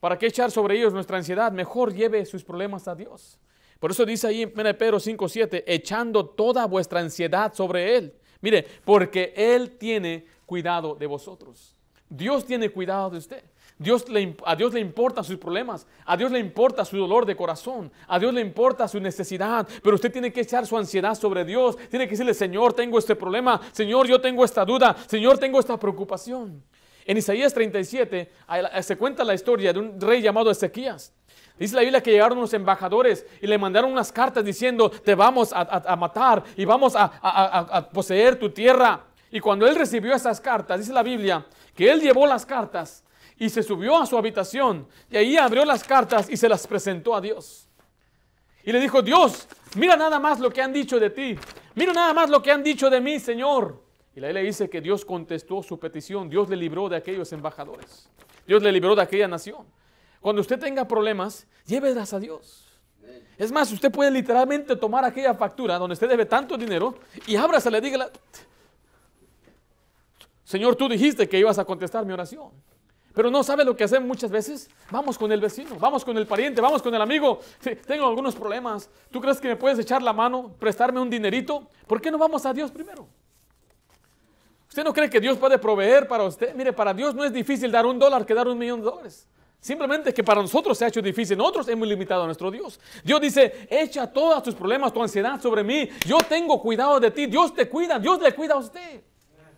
[0.00, 1.52] ¿Para qué echar sobre ellos nuestra ansiedad?
[1.52, 3.38] Mejor lleve sus problemas a Dios.
[3.80, 8.14] Por eso dice ahí en Pedro 5.7, echando toda vuestra ansiedad sobre Él.
[8.40, 11.74] Mire, porque Él tiene cuidado de vosotros.
[12.08, 13.42] Dios tiene cuidado de usted.
[13.78, 17.36] Dios le, a Dios le importan sus problemas, a Dios le importa su dolor de
[17.36, 21.44] corazón, a Dios le importa su necesidad, pero usted tiene que echar su ansiedad sobre
[21.44, 25.60] Dios, tiene que decirle, Señor, tengo este problema, Señor, yo tengo esta duda, Señor, tengo
[25.60, 26.62] esta preocupación.
[27.04, 28.32] En Isaías 37
[28.80, 31.12] se cuenta la historia de un rey llamado Ezequías.
[31.58, 35.52] Dice la Biblia que llegaron los embajadores y le mandaron unas cartas diciendo, te vamos
[35.54, 39.04] a, matar y vamos a, poseer tu tierra.
[39.30, 43.04] Y cuando él recibió esas cartas, dice la Biblia, que él llevó las cartas
[43.38, 47.14] y se subió a su habitación y ahí abrió las cartas y se las presentó
[47.14, 47.68] a Dios.
[48.64, 49.46] Y le dijo, Dios,
[49.76, 51.38] mira nada más lo que han dicho de ti,
[51.74, 53.82] mira nada más lo que han dicho de mí, Señor.
[54.14, 58.08] Y la Biblia dice que Dios contestó su petición, Dios le libró de aquellos embajadores,
[58.46, 59.66] Dios le libró de aquella nación.
[60.20, 62.64] Cuando usted tenga problemas, llévelas a Dios.
[63.38, 67.80] Es más, usted puede literalmente tomar aquella factura donde usted debe tanto dinero y ábrasela,
[67.80, 68.06] dígale,
[70.42, 72.50] Señor, tú dijiste que ibas a contestar mi oración.
[73.16, 74.68] Pero no sabe lo que hacemos muchas veces.
[74.90, 77.40] Vamos con el vecino, vamos con el pariente, vamos con el amigo.
[77.86, 78.90] tengo algunos problemas.
[79.10, 81.66] ¿Tú crees que me puedes echar la mano, prestarme un dinerito?
[81.86, 83.08] ¿Por qué no vamos a Dios primero?
[84.68, 86.54] ¿Usted no cree que Dios puede proveer para usted?
[86.54, 89.26] Mire, para Dios no es difícil dar un dólar que dar un millón de dólares.
[89.60, 91.38] Simplemente que para nosotros se ha hecho difícil.
[91.38, 92.78] Nosotros hemos limitado a nuestro Dios.
[93.02, 95.88] Dios dice, echa todos tus problemas, tu ansiedad sobre mí.
[96.06, 97.24] Yo tengo cuidado de ti.
[97.24, 97.98] Dios te cuida.
[97.98, 99.02] Dios le cuida a usted.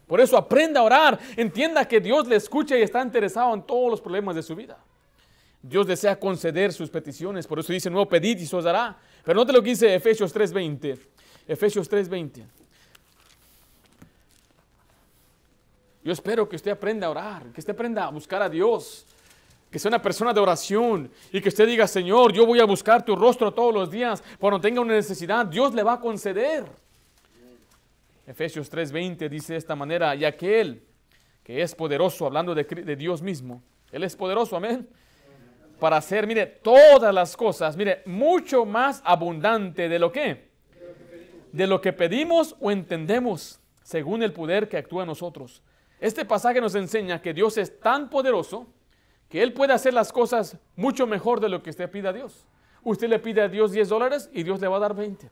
[0.08, 1.18] Por eso aprenda a orar.
[1.36, 4.76] Entienda que Dios le escucha y está interesado en todos los problemas de su vida.
[5.62, 7.46] Dios desea conceder sus peticiones.
[7.46, 8.96] Por eso dice, nuevo pedid y se os dará.
[9.22, 10.98] Pero no te lo que dice Efesios 3.20.
[11.46, 12.44] Efesios 3.20.
[16.02, 19.04] Yo espero que usted aprenda a orar, que usted aprenda a buscar a Dios
[19.70, 23.04] que sea una persona de oración y que usted diga, Señor, yo voy a buscar
[23.04, 24.22] tu rostro todos los días.
[24.38, 26.64] Cuando tenga una necesidad, Dios le va a conceder.
[28.28, 30.82] Efesios 3:20 dice de esta manera, y aquel
[31.42, 34.86] que es poderoso, hablando de, de Dios mismo, Él es poderoso, amén,
[35.80, 40.50] para hacer, mire, todas las cosas, mire, mucho más abundante de lo que,
[41.52, 45.62] de lo que pedimos o entendemos, según el poder que actúa en nosotros.
[45.98, 48.66] Este pasaje nos enseña que Dios es tan poderoso,
[49.30, 52.44] que Él puede hacer las cosas mucho mejor de lo que usted pide a Dios.
[52.82, 55.30] Usted le pide a Dios 10 dólares y Dios le va a dar 20.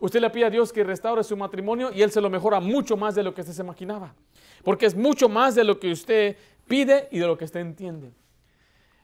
[0.00, 2.96] Usted le pide a Dios que restaure su matrimonio y Él se lo mejora mucho
[2.96, 4.14] más de lo que usted se imaginaba.
[4.62, 8.12] Porque es mucho más de lo que usted pide y de lo que usted entiende.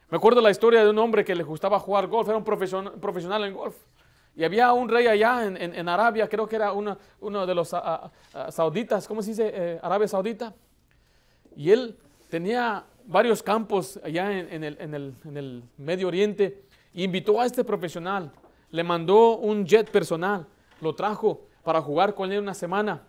[0.09, 3.43] Me acuerdo la historia de un hombre que le gustaba jugar golf, era un profesional
[3.43, 3.75] en golf.
[4.35, 6.97] Y había un rey allá en, Arabia, creo que era uno,
[7.45, 7.73] de los
[8.49, 9.51] sauditas, ¿cómo se dice?
[9.53, 10.53] Eh, Arabia Saudita.
[11.55, 11.97] Y él
[12.29, 18.31] tenía varios campos allá en, el, Medio Oriente y invitó a este profesional.
[18.71, 20.45] Le mandó un jet personal,
[20.81, 23.07] lo trajo para jugar con él una semana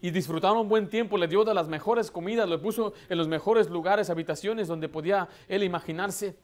[0.00, 3.28] y disfrutaron un buen tiempo, le dio de las mejores comidas, lo puso en los
[3.28, 6.36] mejores lugares, habitaciones donde podía él imaginarse.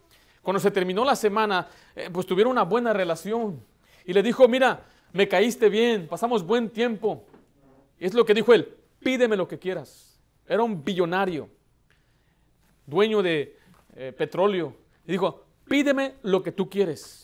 [0.43, 3.63] Cuando se terminó la semana, eh, pues tuvieron una buena relación
[4.05, 7.25] y le dijo, mira, me caíste bien, pasamos buen tiempo.
[7.99, 10.19] Y es lo que dijo él, pídeme lo que quieras.
[10.47, 11.49] Era un billonario
[12.87, 13.57] dueño de
[13.95, 14.75] eh, petróleo,
[15.07, 17.22] y dijo, pídeme lo que tú quieres.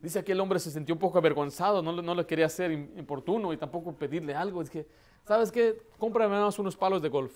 [0.00, 3.52] Dice que el hombre se sintió un poco avergonzado, no, no le quería hacer importuno
[3.52, 4.62] y tampoco pedirle algo.
[4.62, 4.86] Dije,
[5.24, 5.82] ¿sabes qué?
[5.98, 7.32] Cómprame unos palos de golf.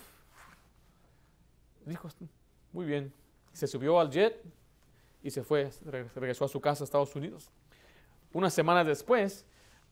[1.84, 2.08] Dijo,
[2.72, 3.12] muy bien.
[3.52, 4.40] Se subió al jet
[5.22, 5.70] y se fue,
[6.14, 7.50] regresó a su casa a Estados Unidos.
[8.32, 9.44] Una semana después,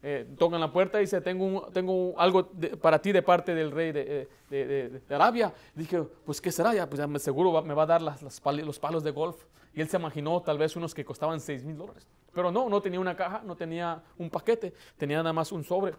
[0.02, 3.92] eh, tocan la puerta y dice, tengo, tengo algo para ti de parte del rey
[3.92, 5.52] de, eh, Arabia.
[5.74, 6.72] dije, pues ¿qué será?
[6.72, 9.44] Ya, pues seguro me va a dar las, los palos de golf.
[9.74, 12.08] Y él se imaginó tal vez unos que costaban 6 mil dólares.
[12.32, 15.94] Pero no, no tenía una caja, no tenía un paquete, tenía nada más un sobre.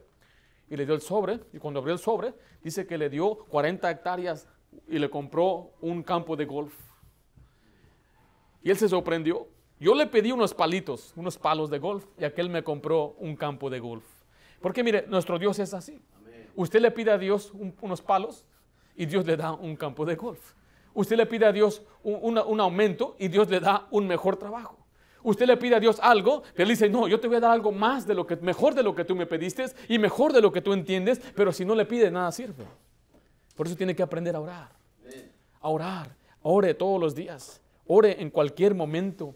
[0.70, 3.92] Y le dio el sobre, y cuando abrió el sobre, dice que le dio 40
[3.92, 4.48] hectáreas
[4.88, 6.74] y le compró un campo de golf.
[8.64, 9.48] Y él se sorprendió.
[9.80, 13.70] Yo le pedí unos palitos, unos palos de golf, y aquel me compró un campo
[13.70, 14.06] de golf.
[14.62, 16.00] Porque mire, nuestro Dios es así.
[16.56, 18.46] Usted le pide a Dios unos palos
[18.96, 20.54] y Dios le da un campo de golf.
[20.94, 24.81] Usted le pide a Dios un, un aumento y Dios le da un mejor trabajo.
[25.24, 27.52] Usted le pide a Dios algo, pero él dice, no, yo te voy a dar
[27.52, 30.42] algo más de lo que, mejor de lo que tú me pediste y mejor de
[30.42, 32.66] lo que tú entiendes, pero si no le pide, nada sirve.
[33.56, 34.70] Por eso tiene que aprender a orar.
[35.62, 36.16] A orar.
[36.42, 37.62] Ore todos los días.
[37.86, 39.36] Ore en cualquier momento.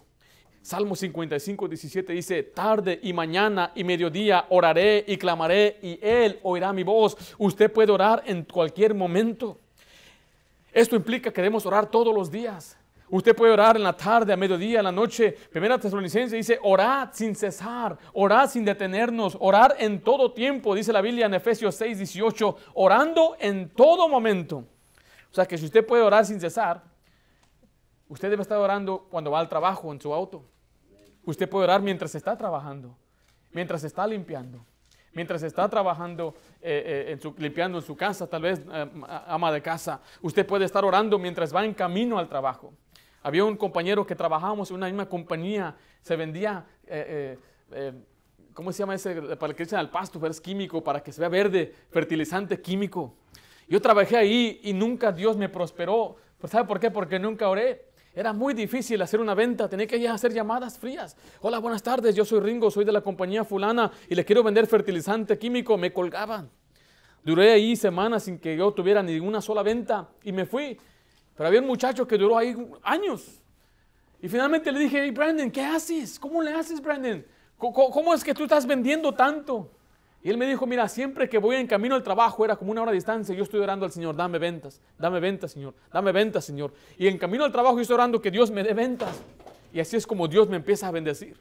[0.61, 6.73] Salmo 55, 17 dice, tarde y mañana y mediodía oraré y clamaré y Él oirá
[6.73, 7.15] mi voz.
[7.37, 9.59] Usted puede orar en cualquier momento.
[10.73, 12.75] Esto implica que debemos orar todos los días.
[13.09, 15.31] Usted puede orar en la tarde, a mediodía, en la noche.
[15.51, 21.01] Primera Tesalonicense dice, orad sin cesar, orad sin detenernos, orar en todo tiempo, dice la
[21.01, 24.65] Biblia en Efesios 6, 18, orando en todo momento.
[25.31, 26.81] O sea que si usted puede orar sin cesar,
[28.07, 30.43] usted debe estar orando cuando va al trabajo, en su auto.
[31.25, 32.97] Usted puede orar mientras está trabajando,
[33.51, 34.65] mientras está limpiando,
[35.13, 38.89] mientras está trabajando, eh, eh, en su, limpiando en su casa, tal vez eh,
[39.27, 40.01] ama de casa.
[40.21, 42.73] Usted puede estar orando mientras va en camino al trabajo.
[43.25, 46.63] Había un compañero que trabajábamos en una misma compañía, se vendía,
[48.53, 49.19] ¿cómo se llama ese?
[49.35, 53.15] Para que echen al pasto, pero es químico, para que se vea verde, fertilizante químico.
[53.67, 56.17] Yo trabajé ahí y nunca Dios me prosperó.
[56.37, 56.91] Pues ¿Sabe por qué?
[56.91, 57.87] Porque nunca oré.
[58.13, 61.17] Era muy difícil hacer una venta, tenía que hacer llamadas frías.
[61.41, 64.67] Hola, buenas tardes, yo soy Ringo, soy de la compañía fulana y le quiero vender
[64.67, 65.79] fertilizante químico.
[65.79, 66.51] Me colgaban.
[67.23, 70.77] Duré ahí semanas sin que yo tuviera ninguna sola venta y me fui.
[71.35, 73.41] Pero había un muchacho que duró ahí años.
[74.21, 76.17] Y finalmente le dije, hey Brandon, ¿qué haces?
[76.17, 77.25] ¿Cómo le haces, Brandon?
[77.57, 79.71] ¿Cómo es que tú estás vendiendo tanto?
[80.23, 82.81] Y él me dijo, mira, siempre que voy en camino al trabajo, era como una
[82.81, 86.43] hora de distancia, yo estoy orando al Señor, dame ventas, dame ventas, Señor, dame ventas,
[86.43, 86.73] Señor.
[86.97, 89.15] Y en camino al trabajo yo estoy orando que Dios me dé ventas.
[89.71, 91.37] Y así es como Dios me empieza a bendecir.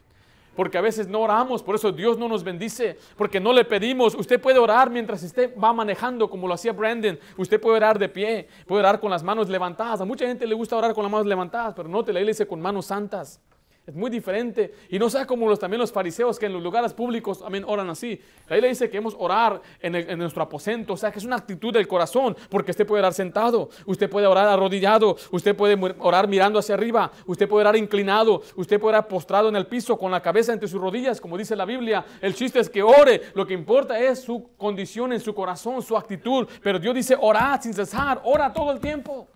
[0.55, 4.15] Porque a veces no oramos, por eso Dios no nos bendice, porque no le pedimos.
[4.15, 7.19] Usted puede orar mientras usted va manejando, como lo hacía Brandon.
[7.37, 10.01] Usted puede orar de pie, puede orar con las manos levantadas.
[10.01, 12.47] A mucha gente le gusta orar con las manos levantadas, pero no te la iglesia
[12.47, 13.41] con manos santas.
[13.87, 14.73] Es muy diferente.
[14.89, 17.87] Y no sea como los, también los fariseos que en los lugares públicos también oran
[17.91, 18.19] así.
[18.49, 20.93] Ahí le dice que hemos orar en, nuestro aposento.
[20.93, 22.35] O sea, que es una actitud del corazón.
[22.49, 23.69] Porque usted puede orar sentado.
[23.85, 25.15] Usted puede orar arrodillado.
[25.29, 27.11] Usted puede orar mirando hacia arriba.
[27.27, 28.41] Usted puede orar inclinado.
[28.55, 31.55] Usted puede orar postrado en el piso con la cabeza entre sus rodillas, como dice
[31.55, 32.03] la Biblia.
[32.21, 33.21] El chiste es que ore.
[33.35, 36.47] Lo que importa es su condición en su corazón, su actitud.
[36.63, 38.19] Pero Dios dice, orar sin cesar.
[38.23, 39.27] Ora todo el tiempo.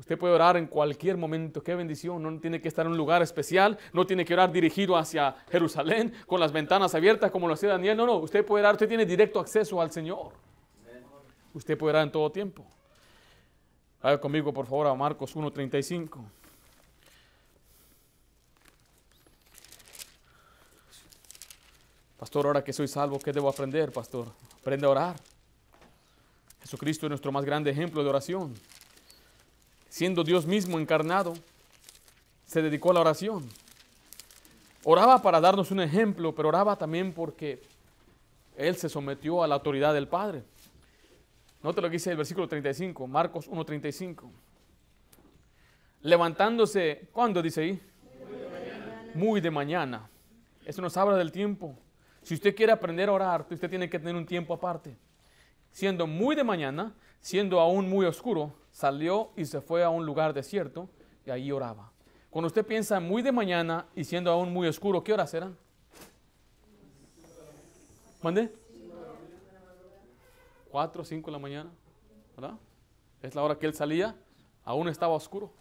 [0.00, 1.62] Usted puede orar en cualquier momento.
[1.62, 2.22] Qué bendición.
[2.22, 3.78] No tiene que estar en un lugar especial.
[3.92, 7.98] No tiene que orar dirigido hacia Jerusalén con las ventanas abiertas como lo hacía Daniel.
[7.98, 8.16] No, no.
[8.16, 8.76] Usted puede orar.
[8.76, 10.32] Usted tiene directo acceso al Señor.
[11.52, 12.64] Usted puede orar en todo tiempo.
[14.02, 16.18] Vaya conmigo, por favor, a Marcos 1.35.
[22.16, 24.28] Pastor, ahora que soy salvo, ¿qué debo aprender, pastor?
[24.62, 25.16] Aprende a orar.
[26.62, 28.54] Jesucristo es nuestro más grande ejemplo de oración
[29.90, 31.34] siendo Dios mismo encarnado,
[32.46, 33.46] se dedicó a la oración.
[34.84, 37.60] Oraba para darnos un ejemplo, pero oraba también porque
[38.56, 40.42] Él se sometió a la autoridad del Padre.
[41.62, 44.30] Note lo que dice el versículo 35, Marcos 1.35.
[46.02, 47.82] Levantándose, ¿cuándo dice ahí?
[49.14, 50.08] Muy de mañana.
[50.64, 51.76] Eso nos habla del tiempo.
[52.22, 54.96] Si usted quiere aprender a orar, usted tiene que tener un tiempo aparte.
[55.72, 60.32] Siendo muy de mañana, siendo aún muy oscuro, salió y se fue a un lugar
[60.32, 60.88] desierto
[61.26, 61.92] y ahí oraba.
[62.30, 65.56] Cuando usted piensa muy de mañana y siendo aún muy oscuro, ¿qué horas eran?
[68.22, 68.54] ¿Mande?
[70.70, 71.70] Cuatro, cinco de la mañana,
[72.36, 72.56] ¿verdad?
[73.22, 74.14] Es la hora que él salía,
[74.64, 75.52] aún estaba oscuro.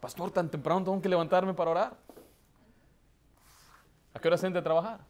[0.00, 1.96] Pastor, tan temprano tengo que levantarme para orar.
[4.14, 5.00] ¿A qué hora se entra a trabajar?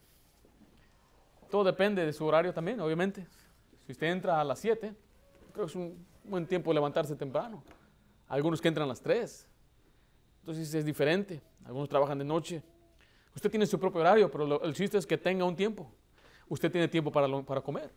[1.51, 3.27] Todo depende de su horario también, obviamente.
[3.89, 4.95] Si usted entra a las 7,
[5.55, 7.63] creo que es un buen tiempo levantarse temprano.
[8.29, 9.49] Algunos que entran a las 3.
[10.41, 11.41] Entonces es diferente.
[11.65, 12.63] Algunos trabajan de noche.
[13.35, 15.91] Usted tiene su propio horario, pero el chiste es que tenga un tiempo.
[16.51, 17.91] Usted tiene tiempo para, para comer.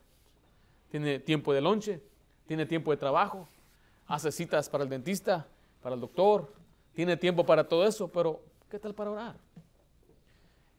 [0.89, 2.01] Tiene tiempo de lonche.
[2.47, 3.49] Tiene tiempo de trabajo.
[4.07, 5.45] Hace citas para el dentista,
[5.81, 6.53] para el doctor.
[6.93, 9.35] Tiene tiempo para todo eso, pero ¿qué tal para orar?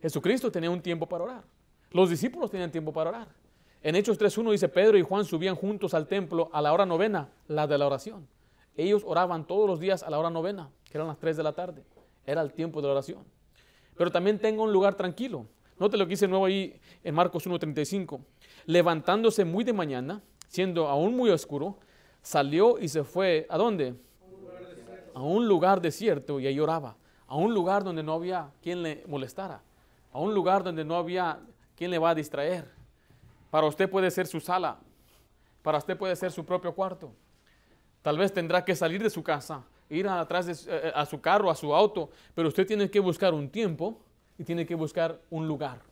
[0.00, 1.44] Jesucristo tenía un tiempo para orar.
[1.90, 3.41] Los discípulos tenían tiempo para orar.
[3.84, 7.30] En Hechos 3.1 dice, Pedro y Juan subían juntos al templo a la hora novena,
[7.48, 8.28] la de la oración.
[8.76, 11.52] Ellos oraban todos los días a la hora novena, que eran las 3 de la
[11.52, 11.82] tarde.
[12.24, 13.24] Era el tiempo de la oración.
[13.96, 15.46] pero también tenga un lugar tranquilo.
[15.78, 18.20] Note lo que dice nuevo ahí en Marcos 1.35.
[18.66, 21.76] Levantándose muy de mañana, siendo aún muy oscuro,
[22.22, 23.46] salió y se fue.
[23.50, 23.94] ¿A dónde?
[25.14, 26.96] A un lugar desierto y ahí oraba.
[27.26, 29.60] A un lugar donde no había quien le molestara.
[30.12, 31.40] A un lugar donde no había
[31.74, 32.81] quien le va a distraer.
[33.52, 34.78] Para usted puede ser su sala.
[35.60, 37.12] Para usted puede ser su propio cuarto.
[38.00, 41.50] Tal vez tendrá que salir de su casa, ir atrás de, eh, a su carro,
[41.50, 44.00] a su auto, pero usted tiene que buscar un tiempo
[44.38, 45.82] y tiene que buscar un lugar.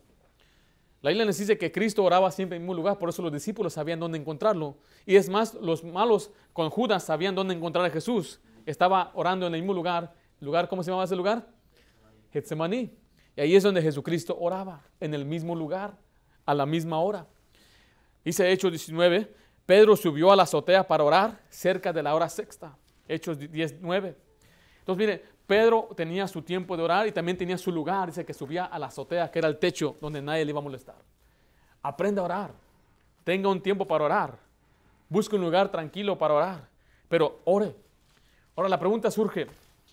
[1.03, 3.75] La Biblia nos dice que Cristo oraba siempre en un lugar, por eso los discípulos
[3.75, 4.79] sabían dónde encontrarlo.
[5.05, 8.40] Y es más, los malos con Judas sabían dónde encontrar a Jesús.
[8.64, 10.14] Estaba orando en el mismo lugar.
[10.40, 11.46] ¿Lugar cómo se llamaba ese lugar?
[12.33, 12.96] Getsemaní.
[13.37, 15.99] Y ahí es donde Jesucristo oraba, en el mismo lugar,
[16.46, 17.27] a la misma hora.
[18.24, 19.35] Dice Hechos 19,
[19.66, 22.76] Pedro subió a la azotea para orar cerca de la hora sexta.
[23.09, 24.16] Hechos 19.
[24.80, 28.09] Entonces, mire, Pedro tenía su tiempo de orar y también tenía su lugar.
[28.09, 30.62] Dice que subía a la azotea, que era el techo donde nadie le iba a
[30.62, 30.96] molestar.
[31.83, 32.52] Aprenda a orar.
[33.24, 34.38] Tenga un tiempo para orar.
[35.09, 36.68] Busque un lugar tranquilo para orar.
[37.09, 37.74] Pero ore.
[38.54, 39.46] Ahora la pregunta surge,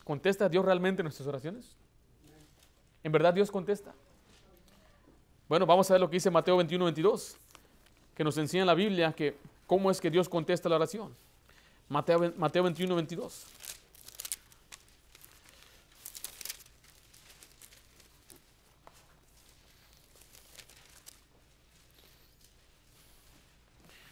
[0.03, 1.75] ¿contesta Dios realmente nuestras oraciones?
[3.03, 3.93] ¿En verdad Dios contesta?
[5.47, 7.37] Bueno, vamos a ver lo que dice Mateo 21, 22,
[8.17, 11.13] que nos enseña en la Biblia que ¿Cómo es que Dios contesta la oración?
[11.89, 13.45] Mateo, Mateo 21, 22.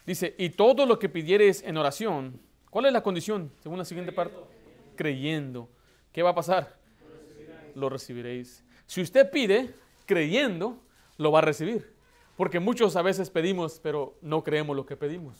[0.06, 2.40] Dice, y todo lo que pidieres en oración,
[2.70, 3.50] ¿cuál es la condición?
[3.64, 4.36] Según la siguiente parte.
[4.98, 5.70] Creyendo.
[6.12, 6.76] ¿Qué va a pasar?
[7.74, 8.64] Lo recibiréis.
[8.86, 9.74] Si usted pide
[10.06, 10.80] creyendo,
[11.18, 11.95] lo va a recibir.
[12.36, 15.36] Porque muchos a veces pedimos, pero no creemos lo que pedimos.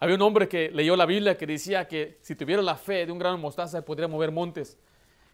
[0.00, 3.12] Había un hombre que leyó la Biblia que decía que si tuviera la fe de
[3.12, 4.78] un gran mostaza podría mover montes.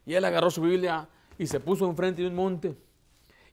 [0.06, 2.76] Y él agarró su Biblia y se puso enfrente de un monte.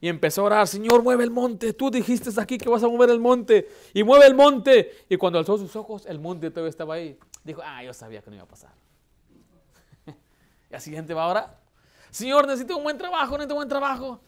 [0.00, 1.72] Y empezó a orar, Señor, mueve el monte.
[1.74, 3.68] Tú dijiste aquí que vas a mover el monte.
[3.94, 5.04] Y mueve el monte.
[5.08, 7.18] Y cuando alzó sus ojos, el monte todavía estaba ahí.
[7.44, 8.72] Dijo, ah, yo sabía que no iba a pasar.
[10.70, 11.58] y así gente va ahora,
[12.10, 14.20] Señor, necesito un buen trabajo, necesito un buen trabajo.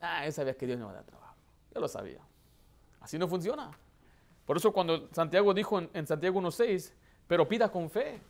[0.00, 1.19] Ah, yo sabía que Dios no iba a dar trabajo.
[1.74, 2.20] Yo lo sabía.
[3.00, 3.70] Así no funciona.
[4.46, 6.92] Por eso cuando Santiago dijo en, Santiago 1.6,
[7.26, 8.20] pero pida con fe.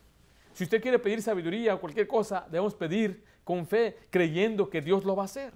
[0.53, 5.03] Si usted quiere pedir sabiduría o cualquier cosa, debemos pedir con fe, creyendo que Dios
[5.03, 5.53] lo va a hacer.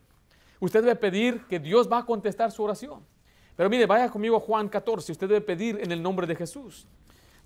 [0.60, 3.06] Usted debe pedir que Dios va a contestar su oración.
[3.56, 5.12] Pero mire, vaya conmigo a Juan 14.
[5.12, 6.88] Usted debe pedir en el nombre de Jesús.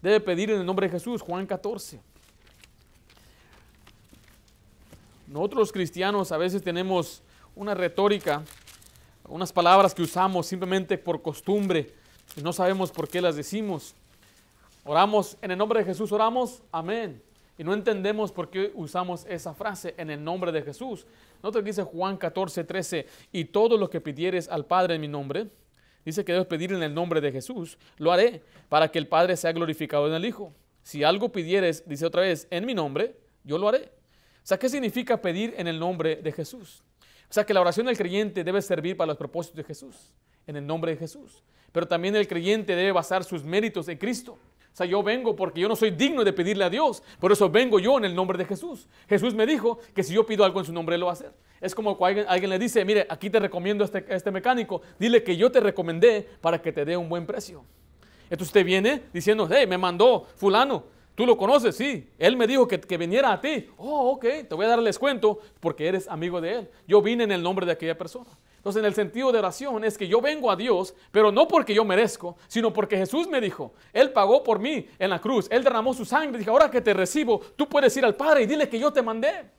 [0.01, 1.99] Debe pedir en el nombre de Jesús, Juan 14.
[5.27, 7.21] Nosotros los cristianos a veces tenemos
[7.55, 8.43] una retórica
[9.29, 11.93] unas palabras que usamos simplemente por costumbre
[12.35, 13.95] y no sabemos por qué las decimos.
[14.83, 17.21] Oramos en el nombre de Jesús, oramos, amén.
[17.57, 21.05] Y no entendemos por qué usamos esa frase en el nombre de Jesús.
[21.41, 25.47] Que dice Juan 14, 13, y todo lo que pidieres al Padre en mi nombre,
[26.05, 29.37] dice que debes pedir en el nombre de Jesús, lo haré para que el Padre
[29.37, 30.53] sea glorificado en el Hijo.
[30.83, 33.91] Si algo pidieres, dice otra vez, en mi nombre, yo lo haré.
[34.43, 36.81] O sea, ¿qué significa pedir en el nombre de Jesús?
[37.29, 40.13] O sea que la oración del creyente debe servir para los propósitos de Jesús,
[40.47, 41.43] en el nombre de Jesús.
[41.71, 44.37] Pero también el creyente debe basar sus méritos en Cristo.
[44.73, 47.03] O sea, yo vengo porque yo no soy digno de pedirle a Dios.
[47.19, 48.87] Por eso vengo yo en el nombre de Jesús.
[49.07, 51.13] Jesús me dijo que si yo pido algo en su nombre, Él lo va a
[51.13, 51.33] hacer.
[51.61, 54.81] Es como cuando alguien, le dice, mire, aquí te recomiendo a este, este mecánico.
[54.97, 57.63] Dile que yo te recomendé para que te dé un buen precio.
[58.23, 60.83] Entonces usted viene diciendo, hey, me mandó fulano
[61.19, 62.09] Tú lo conoces, sí.
[62.17, 63.67] Él me dijo que, que, viniera a ti.
[63.75, 66.69] Oh, ok, te voy a dar descuento porque eres amigo de él.
[66.87, 68.29] Yo vine en el nombre de aquella persona.
[68.55, 71.73] Entonces, en el sentido de oración es que yo vengo a Dios, pero no porque
[71.73, 75.61] yo merezco, sino porque Jesús me dijo, Él pagó por mí en la cruz, Él
[75.61, 78.69] derramó su sangre, dije, ahora que te recibo, tú puedes ir al Padre y dile
[78.69, 79.51] que yo te mandé.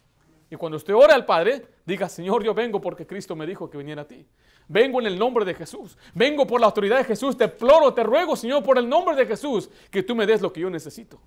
[0.48, 3.76] Y cuando usted ore al Padre, diga, Señor, yo vengo porque Cristo me dijo que
[3.76, 4.26] viniera a ti.
[4.66, 5.98] Vengo en el nombre de Jesús.
[6.14, 7.36] Vengo por la autoridad de Jesús.
[7.36, 10.50] Te ploro, te ruego, Señor, por el nombre de Jesús, que tú me des lo
[10.50, 11.20] que yo necesito.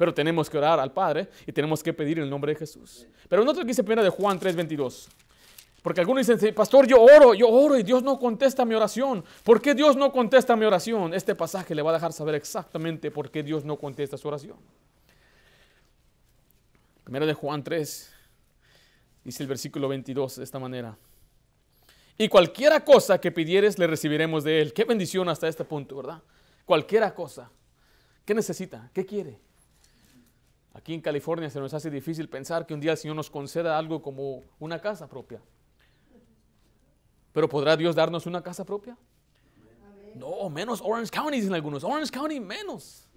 [0.00, 3.06] Pero tenemos que orar al Padre y tenemos que pedir en el nombre de Jesús.
[3.28, 5.08] Pero no te dice primero de Juan 3:22.
[5.82, 9.22] Porque algunos dicen, pastor, yo oro, yo oro y Dios no contesta mi oración.
[9.44, 11.12] ¿Por qué Dios no contesta mi oración?
[11.12, 14.56] Este pasaje le va a dejar saber exactamente por qué Dios no contesta su oración.
[17.04, 18.12] Primero de Juan 3,
[19.22, 20.96] dice el versículo 22 de esta manera.
[22.16, 24.72] Y cualquiera cosa que pidieres le recibiremos de Él.
[24.72, 26.22] Qué bendición hasta este punto, ¿verdad?
[26.64, 27.50] Cualquiera cosa.
[28.24, 28.90] ¿Qué necesita?
[28.94, 29.49] ¿Qué quiere?
[30.72, 33.76] Aquí en California se nos hace difícil pensar que un día el Señor nos conceda
[33.76, 35.40] algo como una casa propia.
[37.32, 38.96] Pero ¿podrá Dios darnos una casa propia?
[40.14, 41.84] No, menos Orange County, dicen algunos.
[41.84, 43.08] Orange County menos.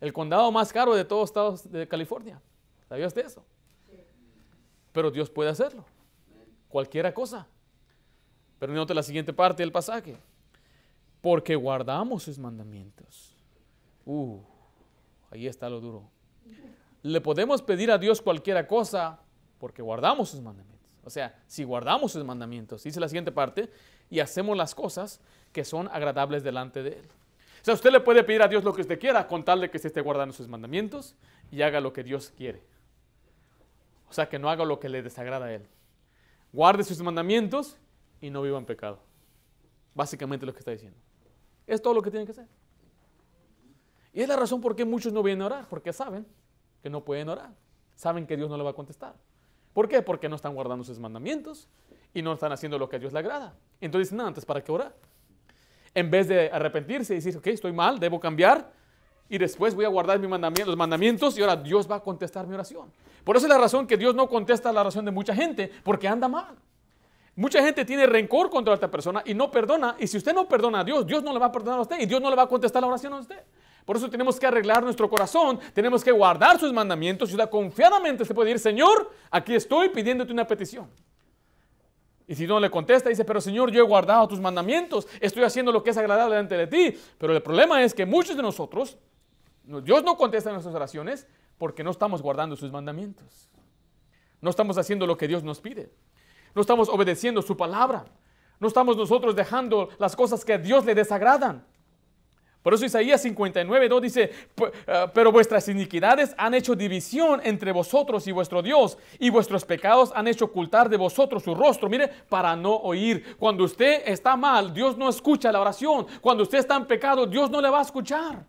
[0.00, 2.40] El condado más caro de todos Estados de California.
[2.88, 3.44] ¿Sabía usted eso?
[4.92, 5.84] Pero Dios puede hacerlo.
[6.68, 7.46] cualquiera cosa.
[8.58, 10.16] Pero note la siguiente parte del pasaje.
[11.20, 13.36] Porque guardamos sus mandamientos.
[14.06, 14.40] Uh,
[15.30, 16.10] ahí está lo duro.
[17.02, 19.20] Le podemos pedir a Dios cualquiera cosa
[19.58, 20.70] porque guardamos sus mandamientos.
[21.04, 23.70] O sea, si guardamos sus mandamientos, dice la siguiente parte,
[24.10, 25.20] y hacemos las cosas
[25.52, 27.08] que son agradables delante de Él.
[27.60, 29.70] O sea, usted le puede pedir a Dios lo que usted quiera con tal de
[29.70, 31.14] que se esté guardando sus mandamientos
[31.50, 32.62] y haga lo que Dios quiere.
[34.08, 35.66] O sea, que no haga lo que le desagrada a Él.
[36.52, 37.76] Guarde sus mandamientos
[38.20, 38.98] y no viva en pecado.
[39.94, 40.98] Básicamente lo que está diciendo.
[41.66, 42.46] Es todo lo que tiene que hacer.
[44.12, 46.26] Y es la razón por qué muchos no vienen a orar, porque saben
[46.82, 47.50] que no pueden orar.
[47.94, 49.14] Saben que Dios no le va a contestar.
[49.72, 50.02] ¿Por qué?
[50.02, 51.68] Porque no están guardando sus mandamientos
[52.12, 53.54] y no están haciendo lo que a Dios le agrada.
[53.80, 54.94] Entonces dicen, no, antes, ¿para qué orar?
[55.94, 58.72] En vez de arrepentirse y decir, ok, estoy mal, debo cambiar,
[59.30, 62.48] y después voy a guardar mis mandamientos, los mandamientos y ahora Dios va a contestar
[62.48, 62.92] mi oración.
[63.22, 66.08] Por eso es la razón que Dios no contesta la oración de mucha gente, porque
[66.08, 66.56] anda mal.
[67.36, 69.94] Mucha gente tiene rencor contra esta persona y no perdona.
[70.00, 72.00] Y si usted no perdona a Dios, Dios no le va a perdonar a usted
[72.00, 73.40] y Dios no le va a contestar la oración a usted.
[73.90, 78.24] Por eso tenemos que arreglar nuestro corazón, tenemos que guardar sus mandamientos y usted confiadamente
[78.24, 80.88] se puede decir, Señor, aquí estoy pidiéndote una petición.
[82.28, 85.72] Y si no le contesta, dice, pero Señor, yo he guardado tus mandamientos, estoy haciendo
[85.72, 87.00] lo que es agradable delante de ti.
[87.18, 88.96] Pero el problema es que muchos de nosotros,
[89.64, 91.26] Dios no contesta nuestras oraciones
[91.58, 93.50] porque no estamos guardando sus mandamientos.
[94.40, 95.90] No estamos haciendo lo que Dios nos pide.
[96.54, 98.04] No estamos obedeciendo su palabra.
[98.60, 101.66] No estamos nosotros dejando las cosas que a Dios le desagradan.
[102.62, 108.26] Por eso Isaías 59, 2 dice, eh, pero vuestras iniquidades han hecho división entre vosotros
[108.26, 112.54] y vuestro Dios, y vuestros pecados han hecho ocultar de vosotros su rostro, mire, para
[112.56, 113.36] no oír.
[113.38, 116.06] Cuando usted está mal, Dios no escucha la oración.
[116.20, 118.44] Cuando usted está en pecado, Dios no le va a escuchar.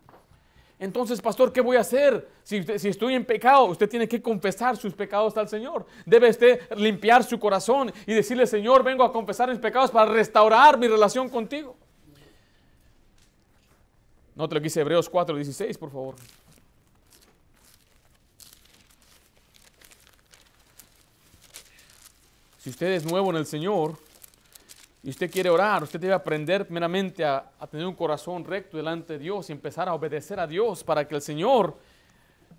[0.78, 2.28] Entonces, pastor, ¿qué voy a hacer?
[2.42, 5.86] Si, si, estoy en pecado, usted tiene que confesar sus pecados al Señor.
[6.04, 10.76] Debe usted limpiar su corazón y decirle, Señor, vengo a confesar mis pecados para restaurar
[10.76, 11.76] mi relación contigo.
[14.34, 16.14] Note lo que dice Hebreos 4, 16, por favor.
[22.58, 23.98] Si usted es nuevo en el Señor,
[25.02, 29.18] y usted quiere orar, usted debe aprender primeramente a, tener un corazón recto delante de
[29.18, 31.76] Dios y empezar a obedecer a Dios para que el Señor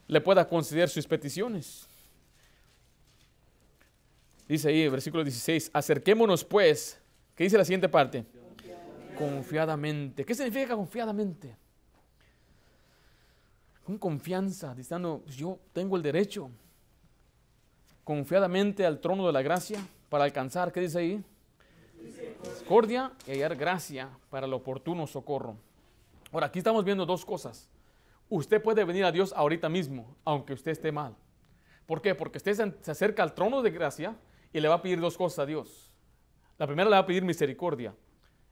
[0.07, 1.87] le pueda conceder sus peticiones.
[4.45, 6.99] Dice ahí, versículo 16, acerquémonos pues,
[7.33, 8.25] ¿qué dice la siguiente parte?
[8.25, 9.15] Confiadamente.
[9.17, 10.25] confiadamente.
[10.25, 11.62] ¿Qué significa confiadamente?
[13.83, 16.49] Con confianza, diciendo, pues yo tengo el derecho
[18.03, 19.79] confiadamente al trono de la gracia
[20.09, 21.23] para alcanzar, ¿qué dice ahí?
[22.43, 25.57] Discordia y hallar gracia para el oportuno socorro.
[26.31, 27.69] Ahora, aquí estamos viendo dos cosas.
[28.29, 31.15] Usted puede venir a Dios ahorita mismo, aunque usted esté mal.
[31.85, 32.15] ¿Por qué?
[32.15, 34.15] Porque usted se acerca al trono de gracia
[34.51, 35.91] y le va a pedir dos cosas a Dios.
[36.57, 37.93] La primera le va a pedir misericordia.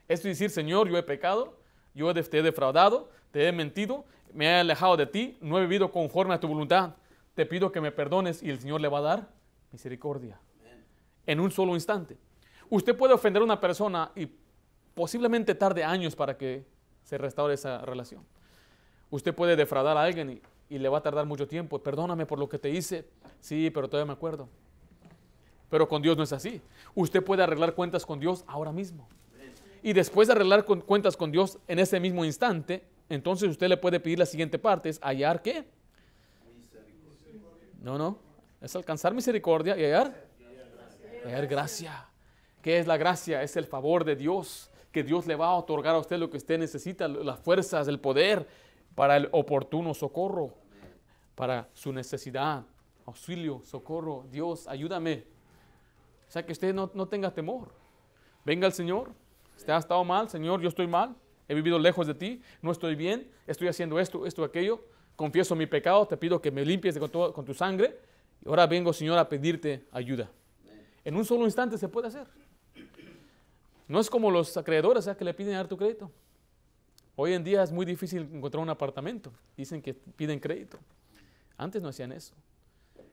[0.07, 1.57] Esto es decir, Señor, yo he pecado,
[1.93, 5.91] yo te he defraudado, te he mentido, me he alejado de ti, no he vivido
[5.91, 6.95] conforme a tu voluntad.
[7.34, 9.29] Te pido que me perdones y el Señor le va a dar
[9.71, 10.39] misericordia.
[11.25, 12.17] En un solo instante.
[12.69, 14.27] Usted puede ofender a una persona y
[14.93, 16.65] posiblemente tarde años para que
[17.03, 18.25] se restaure esa relación.
[19.09, 21.79] Usted puede defraudar a alguien y, le va a tardar mucho tiempo.
[21.79, 23.05] Perdóname por lo que te hice.
[23.41, 24.47] Sí, pero todavía me acuerdo.
[25.69, 26.61] Pero con Dios no es así.
[26.95, 29.07] Usted puede arreglar cuentas con Dios ahora mismo.
[29.84, 33.99] Y después de arreglar cuentas con Dios en ese mismo instante, entonces usted le puede
[33.99, 35.66] pedir la siguiente parte, es hallar qué?
[37.82, 38.18] No, no,
[38.62, 40.28] es alcanzar misericordia y hallar,
[41.26, 42.07] hallar gracia.
[42.62, 43.41] ¿Qué es la gracia?
[43.41, 46.38] Es el favor de Dios, que Dios le va a otorgar a usted lo que
[46.38, 48.47] usted necesita, las fuerzas, el poder
[48.95, 50.53] para el oportuno socorro,
[51.36, 52.64] para su necesidad,
[53.05, 54.26] auxilio, socorro.
[54.30, 55.26] Dios, ayúdame.
[56.28, 57.74] O sea, que usted no, no tenga temor.
[58.45, 59.12] Venga el Señor.
[59.57, 61.16] Usted ha estado mal, Señor, yo estoy mal.
[61.51, 64.79] He vivido lejos de ti, no estoy bien, estoy haciendo esto, esto, aquello.
[65.17, 67.99] Confieso mi pecado, te pido que me limpies con tu, sangre.
[68.41, 70.31] Y ahora vengo, Señor, a pedirte ayuda.
[71.03, 72.25] En un solo instante se puede hacer.
[73.85, 76.09] No es como los acreedores que le piden dar tu crédito.
[77.17, 79.33] Hoy en día es muy difícil encontrar un apartamento.
[79.57, 80.79] Dicen que piden crédito.
[81.57, 82.33] Antes no hacían eso.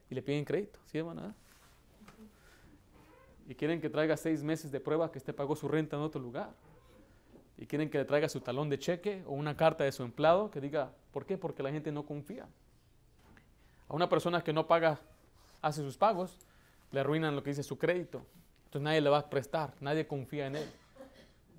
[0.09, 0.79] Y le piden crédito.
[0.85, 1.35] ¿Sí, hermana?
[3.49, 6.21] Y quieren que traiga seis meses de prueba que usted pagó su renta en otro
[6.21, 6.53] lugar.
[7.59, 10.49] Y quieren que le traiga su talón de cheque o una carta de su empleado
[10.49, 11.37] que diga, ¿por qué?
[11.37, 12.47] Porque la gente no confía.
[13.89, 14.97] A una persona que no paga,
[15.61, 16.39] hace sus pagos,
[16.91, 18.25] le arruinan lo que dice su crédito.
[18.65, 20.69] Entonces nadie le va a prestar, nadie confía en él.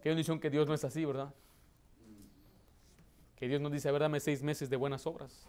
[0.02, 1.34] Qué bendición que Dios no es así, ¿verdad?
[3.36, 5.46] Que Dios nos dice, a ver, dame seis meses de buenas obras.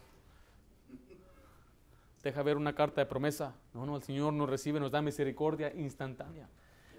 [2.24, 3.56] Deja ver una carta de promesa.
[3.74, 6.50] No, no, el Señor nos recibe, nos da misericordia instantánea.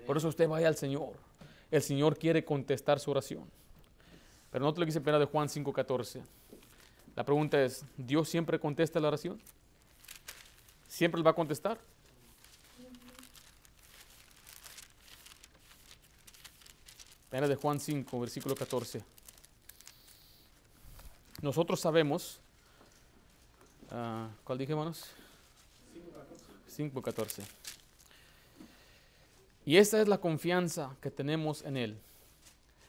[0.07, 1.17] Por eso usted vaya al Señor.
[1.73, 3.51] El Señor quiere contestar su oración.
[4.51, 6.23] Pero no te lo quise esperar de Juan 5:14.
[7.17, 9.41] La pregunta es, ¿Dios siempre contesta la oración?
[10.87, 11.81] ¿Siempre va a contestar?
[17.31, 19.03] Primera de Juan 5, versículo 14.
[21.41, 22.39] Nosotros sabemos,
[23.91, 25.07] ah, ¿cuál dije, hermanos?
[26.69, 27.43] 5.14.
[29.65, 31.99] Y esa es la confianza que tenemos en Él.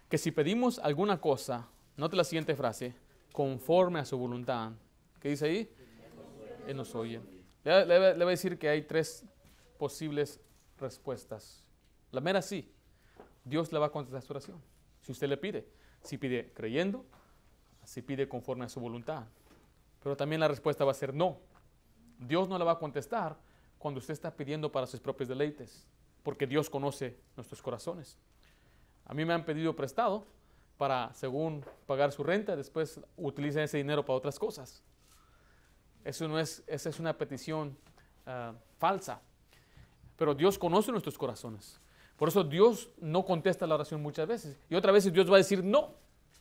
[0.09, 1.67] Que si pedimos alguna cosa,
[1.97, 2.95] note la siguiente frase,
[3.31, 4.71] conforme a su voluntad.
[5.19, 5.69] ¿Qué dice ahí?
[6.67, 7.21] Él nos oye.
[7.63, 9.23] Le, le- le voy a decir que hay tres
[9.77, 10.39] posibles
[10.79, 11.63] respuestas.
[12.11, 12.71] La mera sí.
[13.43, 14.61] Dios le va a contestar su oración.
[15.01, 15.67] Si usted le pide.
[16.03, 17.05] Si pide creyendo,
[17.85, 19.23] si pide conforme a su voluntad.
[20.01, 21.37] Pero también la respuesta va a ser no.
[22.19, 23.37] Dios no le va a contestar
[23.79, 25.85] cuando usted está pidiendo para sus propios deleites,
[26.23, 28.17] porque Dios conoce nuestros corazones.
[29.05, 30.25] A mí me han pedido prestado
[30.77, 34.83] para, según pagar su renta, después utilicen ese dinero para otras cosas.
[36.03, 37.77] Eso no es, esa es una petición
[38.25, 39.21] ah, falsa.
[40.17, 41.79] Pero Dios conoce nuestros corazones.
[42.17, 44.57] Por eso Dios no contesta la oración muchas veces.
[44.69, 45.95] Y otras veces Dios va a decir no.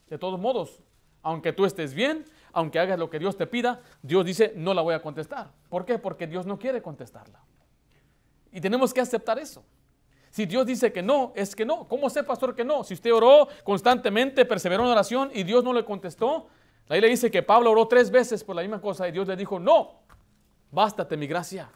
[0.09, 0.81] De todos modos,
[1.23, 4.83] aunque tú estés bien, aunque hagas lo que Dios te pida, Dios dice no la
[4.83, 5.53] voy a contestar.
[5.69, 5.99] ¿Por qué?
[5.99, 7.41] Porque Dios no quiere contestarla.
[8.53, 9.65] Y tenemos que aceptar eso.
[10.33, 11.87] Si Dios dice que no, es que no.
[11.87, 12.85] ¿Cómo sé, pastor, que no?
[12.85, 16.49] Si usted oró constantemente, perseveró en oración y Dios no le contestó,
[16.89, 19.37] la Biblia dice que Pablo oró tres veces por la misma cosa y Dios le
[19.37, 20.01] dijo, no,
[20.71, 21.71] bástate mi gracia.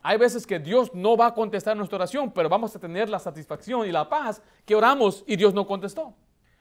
[0.00, 3.18] Hay veces que Dios no va a contestar nuestra oración, pero vamos a tener la
[3.18, 6.14] satisfacción y la paz que oramos y Dios no contestó.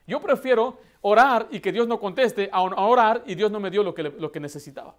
[0.07, 3.83] Yo prefiero orar y que Dios no conteste a orar y Dios no me dio
[3.83, 4.95] lo que, lo que necesitaba.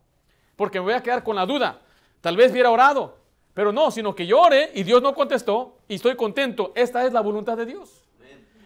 [0.55, 1.81] Porque me voy a quedar con la duda.
[2.20, 3.22] Tal vez hubiera orado,
[3.55, 4.43] pero no, sino que yo
[4.75, 6.73] y Dios no contestó y estoy contento.
[6.75, 7.99] Esta es la voluntad de Dios.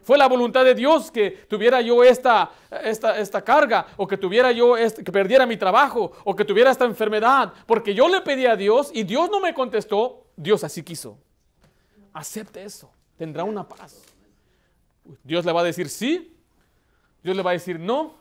[0.02, 2.52] Fue la voluntad de Dios que tuviera yo esta,
[2.84, 6.70] esta, esta carga, o que tuviera yo, este- que perdiera mi trabajo, o que tuviera
[6.70, 10.26] esta enfermedad, porque yo le pedí a Dios y Dios no me contestó.
[10.36, 11.18] Dios así quiso.
[12.12, 14.04] Acepte eso, tendrá una paz.
[15.24, 16.36] Dios le va a decir sí,
[17.22, 18.14] Dios le va a decir no,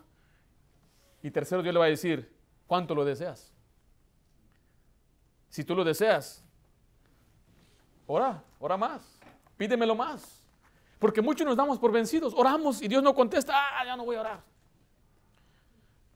[1.22, 2.34] y tercero, Dios le va a decir
[2.66, 3.52] cuánto lo deseas.
[5.50, 6.44] Si tú lo deseas,
[8.08, 9.02] ora, ora más,
[9.58, 10.44] pídemelo más.
[11.00, 14.16] Porque muchos nos damos por vencidos, oramos y Dios no contesta, ah, ya no voy
[14.16, 14.44] a orar.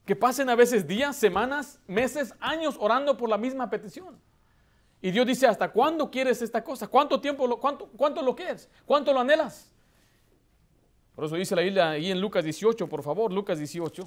[0.04, 4.18] Que pasen a veces días, semanas, meses, años orando por la misma petición.
[5.02, 6.88] Y Dios dice, ¿hasta cuándo quieres esta cosa?
[6.88, 8.68] ¿Cuánto tiempo, lo, cuánto, cuánto lo quieres?
[8.84, 9.70] ¿Cuánto lo anhelas?
[11.14, 14.04] Por eso dice la Biblia ahí en Lucas 18, por favor, Lucas 18.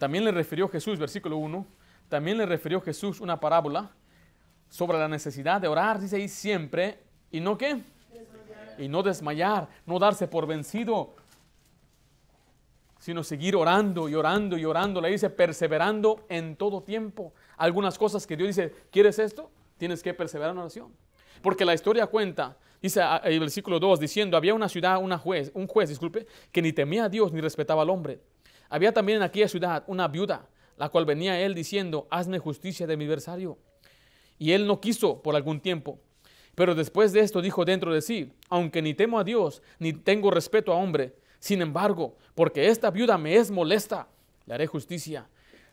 [0.00, 1.66] También le refirió Jesús, versículo 1,
[2.08, 3.90] también le refirió Jesús una parábola
[4.70, 7.82] sobre la necesidad de orar, dice ahí siempre, y no qué,
[8.78, 11.14] y no desmayar, no darse por vencido,
[12.98, 15.02] sino seguir orando y orando y orando.
[15.02, 17.34] Le dice perseverando en todo tiempo.
[17.58, 19.50] Algunas cosas que Dios dice, ¿quieres esto?
[19.76, 20.96] Tienes que perseverar en oración.
[21.42, 25.66] Porque la historia cuenta, dice el versículo 2, diciendo, había una ciudad, una juez, un
[25.66, 28.22] juez, disculpe, que ni temía a Dios ni respetaba al hombre.
[28.70, 30.48] Había también en aquella ciudad una viuda,
[30.78, 33.58] la cual venía a él diciendo, hazme justicia de mi adversario.
[34.38, 36.00] Y él no quiso por algún tiempo.
[36.54, 40.30] Pero después de esto dijo dentro de sí, aunque ni temo a Dios, ni tengo
[40.30, 44.08] respeto a hombre, sin embargo, porque esta viuda me es molesta,
[44.46, 45.28] le haré justicia.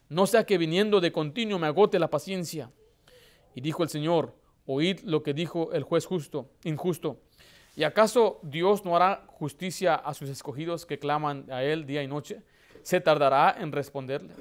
[0.09, 2.71] No sea que viniendo de continuo me agote la paciencia.
[3.53, 4.33] Y dijo el Señor,
[4.65, 7.19] oíd lo que dijo el juez justo, injusto.
[7.75, 12.07] ¿Y acaso Dios no hará justicia a sus escogidos que claman a Él día y
[12.07, 12.41] noche?
[12.87, 14.33] ¿Se tardará en responderle?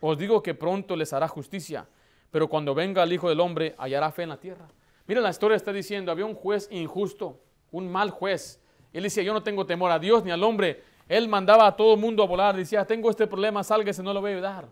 [0.00, 1.86] Os digo que pronto les hará justicia,
[2.30, 4.66] pero cuando venga el Hijo del Hombre hallará fe en la tierra.
[5.06, 7.38] Mira, la historia está diciendo, había un juez injusto,
[7.70, 8.58] un mal juez.
[8.94, 10.82] Él decía, yo no tengo temor a Dios ni al hombre.
[11.10, 14.22] Él mandaba a todo el mundo a volar, decía, tengo este problema, sálgase, no lo
[14.22, 14.68] voy a ayudar.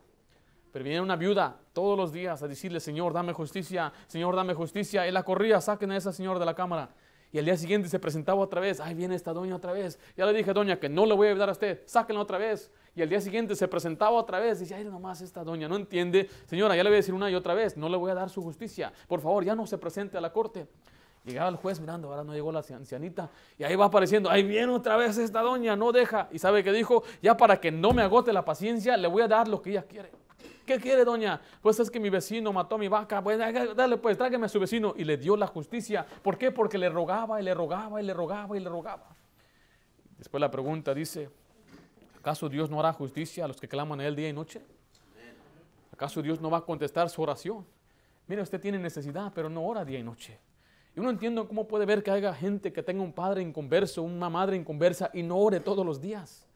[0.73, 5.07] Pero venía una viuda todos los días a decirle, Señor, dame justicia, Señor, dame justicia.
[5.07, 6.89] Él la corría, saquen a esa señora de la cámara.
[7.31, 9.99] Y al día siguiente se presentaba otra vez, ay, viene esta doña otra vez.
[10.17, 12.73] Ya le dije, doña, que no le voy a ayudar a usted, sáquenla otra vez.
[12.99, 16.29] Y al día siguiente se presentaba otra vez, dice, ay, nomás esta doña no entiende.
[16.47, 18.29] Señora, ya le voy a decir una y otra vez, no le voy a dar
[18.29, 18.93] su justicia.
[19.07, 20.67] Por favor, ya no se presente a la corte.
[21.25, 23.31] Llegaba el juez mirando, ahora no llegó la ancianita.
[23.57, 26.29] Y ahí va apareciendo, ahí viene otra vez esta doña, no deja.
[26.33, 29.29] Y sabe que dijo, ya para que no me agote la paciencia, le voy a
[29.29, 30.11] dar lo que ella quiere.
[30.67, 31.41] ¿Qué quiere, doña?
[31.63, 33.23] Pues es que mi vecino mató a mi vaca.
[33.23, 34.93] Pues dale, pues tráigame a su vecino.
[34.97, 36.05] Y le dio la justicia.
[36.21, 36.51] ¿Por qué?
[36.51, 39.07] Porque le rogaba y le rogaba y le rogaba y le rogaba.
[40.19, 41.31] Después la pregunta dice,
[42.19, 44.61] ¿acaso Dios no hará justicia a los que claman a él día y noche?
[45.93, 47.67] ¿Acaso Dios no va a contestar su oración?
[48.27, 50.39] Mire, usted tiene necesidad, pero no ora día y noche.
[50.95, 54.29] Yo no entiendo cómo puede ver que haya gente que tenga un padre inconverso, una
[54.29, 56.47] madre inconversa y no ore todos los días.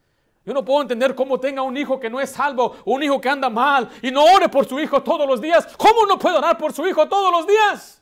[0.44, 3.28] Yo no puedo entender cómo tenga un hijo que no es salvo, un hijo que
[3.28, 5.76] anda mal y no ore por su hijo todos los días.
[5.76, 8.01] ¿Cómo no puede orar por su hijo todos los días?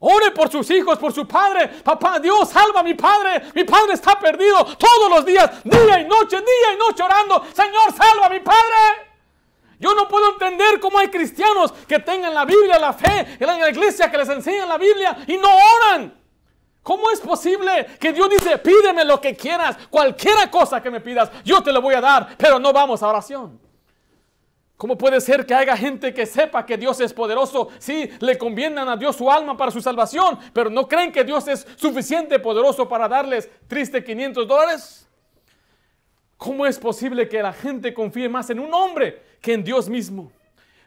[0.00, 1.68] Ore por sus hijos, por su padre.
[1.68, 3.42] Papá, Dios, salva a mi padre.
[3.54, 7.44] Mi padre está perdido todos los días, día y noche, día y noche orando.
[7.54, 9.10] Señor, salva a mi padre.
[9.78, 13.68] Yo no puedo entender cómo hay cristianos que tengan la Biblia, la fe, en la
[13.68, 16.18] iglesia que les enseñan la Biblia y no oran.
[16.82, 21.30] ¿Cómo es posible que Dios dice, pídeme lo que quieras, cualquiera cosa que me pidas,
[21.44, 23.60] yo te lo voy a dar, pero no vamos a oración?
[24.80, 27.68] ¿Cómo puede ser que haya gente que sepa que Dios es poderoso?
[27.78, 31.46] Sí, le convienen a Dios su alma para su salvación, pero no creen que Dios
[31.48, 35.06] es suficiente poderoso para darles triste 500 dólares.
[36.38, 40.32] ¿Cómo es posible que la gente confíe más en un hombre que en Dios mismo?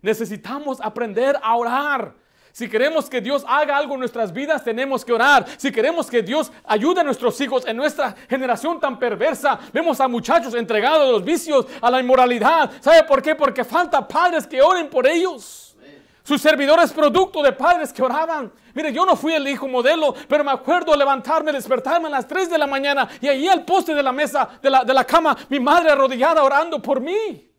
[0.02, 2.16] Necesitamos aprender a orar.
[2.54, 5.44] Si queremos que Dios haga algo en nuestras vidas, tenemos que orar.
[5.58, 10.08] Si queremos que Dios ayude a nuestros hijos en nuestra generación tan perversa, vemos a
[10.08, 12.70] muchachos entregados a los vicios, a la inmoralidad.
[12.80, 13.34] ¿Sabe por qué?
[13.34, 15.76] Porque falta padres que oren por ellos.
[16.22, 18.54] Su servidor es producto de padres que oraban.
[18.76, 22.52] Mire, yo no fui el hijo modelo, pero me acuerdo levantarme, despertarme a las 3
[22.52, 25.36] de la mañana y allí al poste de la mesa, de la, de la cama,
[25.50, 27.53] mi madre arrodillada orando por mí.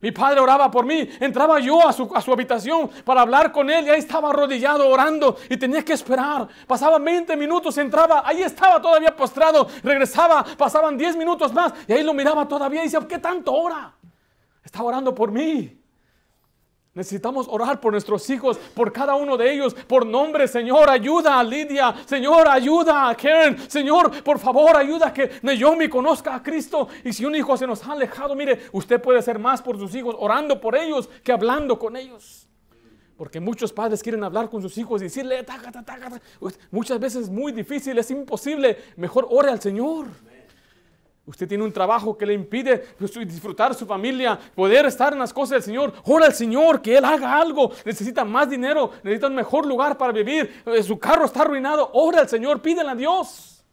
[0.00, 1.08] Mi padre oraba por mí.
[1.20, 4.88] Entraba yo a su, a su, habitación para hablar con él y ahí estaba arrodillado
[4.88, 6.48] orando y tenía que esperar.
[6.66, 9.66] Pasaban 20 minutos, entraba, ahí estaba todavía postrado.
[9.82, 13.94] Regresaba, pasaban 10 minutos más y ahí lo miraba todavía y decía, ¿qué tanto ora?
[14.62, 15.75] Está orando por mí.
[16.96, 20.48] Necesitamos orar por nuestros hijos, por cada uno de ellos, por nombre.
[20.48, 21.94] Señor, ayuda a Lidia.
[22.06, 23.70] Señor, ayuda a Karen.
[23.70, 26.88] Señor, por favor, ayuda a que Naomi conozca a Cristo.
[27.04, 29.94] Y si un hijo se nos ha alejado, mire, usted puede hacer más por sus
[29.94, 32.48] hijos orando por ellos que hablando con ellos.
[33.18, 36.20] Porque muchos padres quieren hablar con sus hijos y decirle, taca, taca, taca.
[36.70, 38.78] muchas veces es muy difícil, es imposible.
[38.96, 40.06] Mejor ore al Señor.
[41.26, 45.32] Usted tiene un trabajo que le impide pues, disfrutar su familia, poder estar en las
[45.32, 45.92] cosas del Señor.
[46.04, 47.72] Ora al Señor que Él haga algo.
[47.84, 50.62] Necesita más dinero, necesita un mejor lugar para vivir.
[50.66, 51.90] Eh, su carro está arruinado.
[51.94, 53.64] Ora al Señor, pídele a Dios.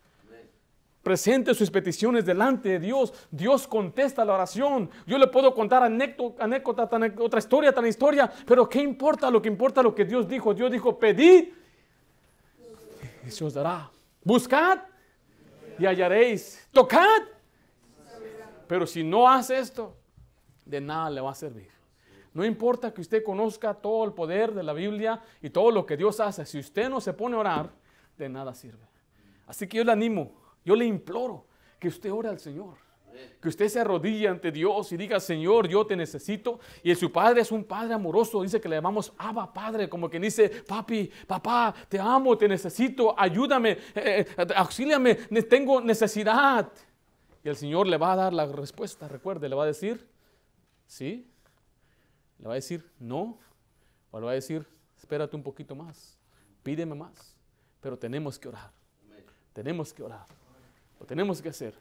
[1.03, 3.13] Presente sus peticiones delante de Dios.
[3.29, 4.89] Dios contesta la oración.
[5.05, 6.89] Yo le puedo contar anécdota, anécdota
[7.19, 8.31] otra historia, tan historia.
[8.47, 9.29] Pero ¿qué importa?
[9.29, 10.55] Lo que importa lo que Dios dijo.
[10.55, 11.49] Dios dijo, pedid
[13.27, 13.91] y se os dará.
[14.23, 14.79] Buscad
[15.77, 16.67] y hallaréis.
[16.71, 17.32] Tocad
[18.73, 19.95] pero si no hace esto,
[20.65, 21.69] de nada le va a servir.
[22.33, 25.95] No importa que usted conozca todo el poder de la Biblia y todo lo que
[25.95, 27.69] Dios hace, si usted no se pone a orar,
[28.17, 28.87] de nada sirve.
[29.45, 30.33] Así que yo le animo,
[30.65, 31.45] yo le imploro
[31.77, 32.77] que usted ore al Señor.
[33.39, 36.59] Que usted se arrodille ante Dios y diga, Señor, yo te necesito.
[36.81, 38.41] Y su Padre es un Padre amoroso.
[38.41, 43.13] Dice que le llamamos Abba Padre, como que dice, papi, papá, te amo, te necesito,
[43.15, 45.13] ayúdame, eh, eh, auxíliame,
[45.43, 46.71] tengo necesidad.
[47.43, 50.07] Y el Señor le va a dar la respuesta, recuerde, le va a decir,
[50.87, 51.29] sí,
[52.39, 53.37] le va a decir, no,
[54.11, 54.65] o le va a decir,
[54.97, 56.17] espérate un poquito más,
[56.63, 57.35] pídeme más,
[57.81, 58.71] pero tenemos que orar,
[59.51, 60.25] tenemos que orar,
[60.99, 61.75] lo tenemos que hacer,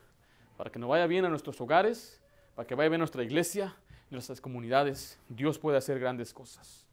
[0.56, 2.20] para que nos vaya bien a nuestros hogares,
[2.56, 3.76] para que vaya bien a nuestra iglesia,
[4.10, 6.86] nuestras comunidades, Dios puede hacer grandes cosas,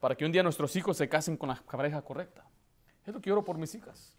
[0.00, 2.44] para que un día nuestros hijos se casen con la pareja correcta.
[3.06, 4.17] Es lo que oro por mis hijas.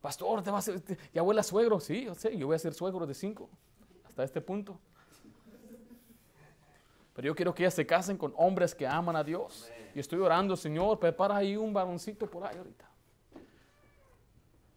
[0.00, 0.72] Pastor, te vas a
[1.12, 3.50] y abuela suegro, sí, yo yo voy a ser suegro de cinco,
[4.04, 4.78] hasta este punto.
[7.12, 9.70] Pero yo quiero que ellas se casen con hombres que aman a Dios.
[9.94, 12.88] Y estoy orando, Señor, prepara ahí un varoncito por ahí ahorita.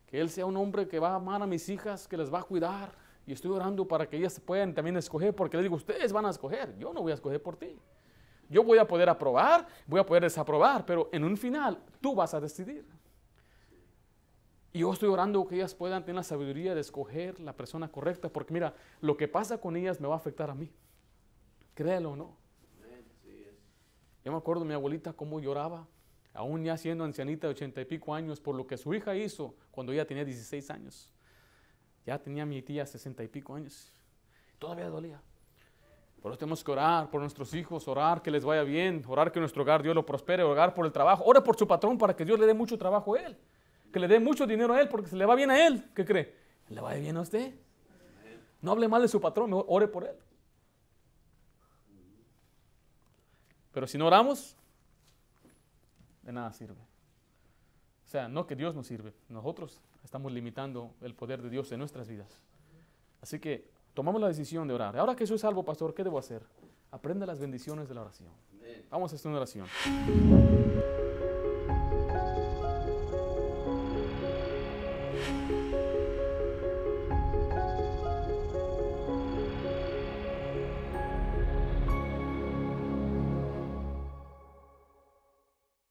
[0.07, 2.39] Que él sea un hombre que va a amar a mis hijas, que les va
[2.39, 2.91] a cuidar.
[3.25, 6.31] Y estoy orando para que ellas puedan también escoger, porque les digo, ustedes van a
[6.31, 7.79] escoger, yo no voy a escoger por ti.
[8.49, 12.33] Yo voy a poder aprobar, voy a poder desaprobar, pero en un final tú vas
[12.33, 12.85] a decidir.
[14.75, 18.29] Y yo estoy orando que ellas puedan tener la sabiduría de escoger la persona correcta,
[18.29, 20.71] porque mira, lo que pasa con ellas me va a afectar a mí.
[21.75, 22.35] Créelo o no.
[24.25, 25.85] Yo me acuerdo de mi abuelita cómo lloraba,
[26.33, 29.53] aún ya siendo ancianita de ochenta y pico años, por lo que su hija hizo
[29.69, 31.11] cuando ella tenía 16 años.
[32.05, 33.91] Ya tenía mi tía sesenta y pico años.
[34.57, 35.21] Todavía dolía.
[36.19, 39.39] Por eso tenemos que orar por nuestros hijos, orar que les vaya bien, orar que
[39.39, 41.23] nuestro hogar Dios lo prospere, orar por el trabajo.
[41.25, 43.37] Ore por su patrón para que Dios le dé mucho trabajo a él
[43.93, 45.85] que le dé mucho dinero a él porque se le va bien a él.
[45.95, 46.35] ¿Qué cree?
[46.69, 47.53] ¿Le va bien a usted?
[48.61, 50.15] No hable mal de su patrón, ore por él.
[53.71, 54.55] Pero si no oramos,
[56.23, 56.81] de nada sirve.
[56.81, 61.79] O sea, no que Dios nos sirve, nosotros estamos limitando el poder de Dios en
[61.79, 62.41] nuestras vidas.
[63.21, 64.97] Así que tomamos la decisión de orar.
[64.97, 66.43] Ahora que soy salvo, pastor, ¿qué debo hacer?
[66.91, 68.29] Aprende las bendiciones de la oración.
[68.89, 69.67] Vamos a hacer una oración.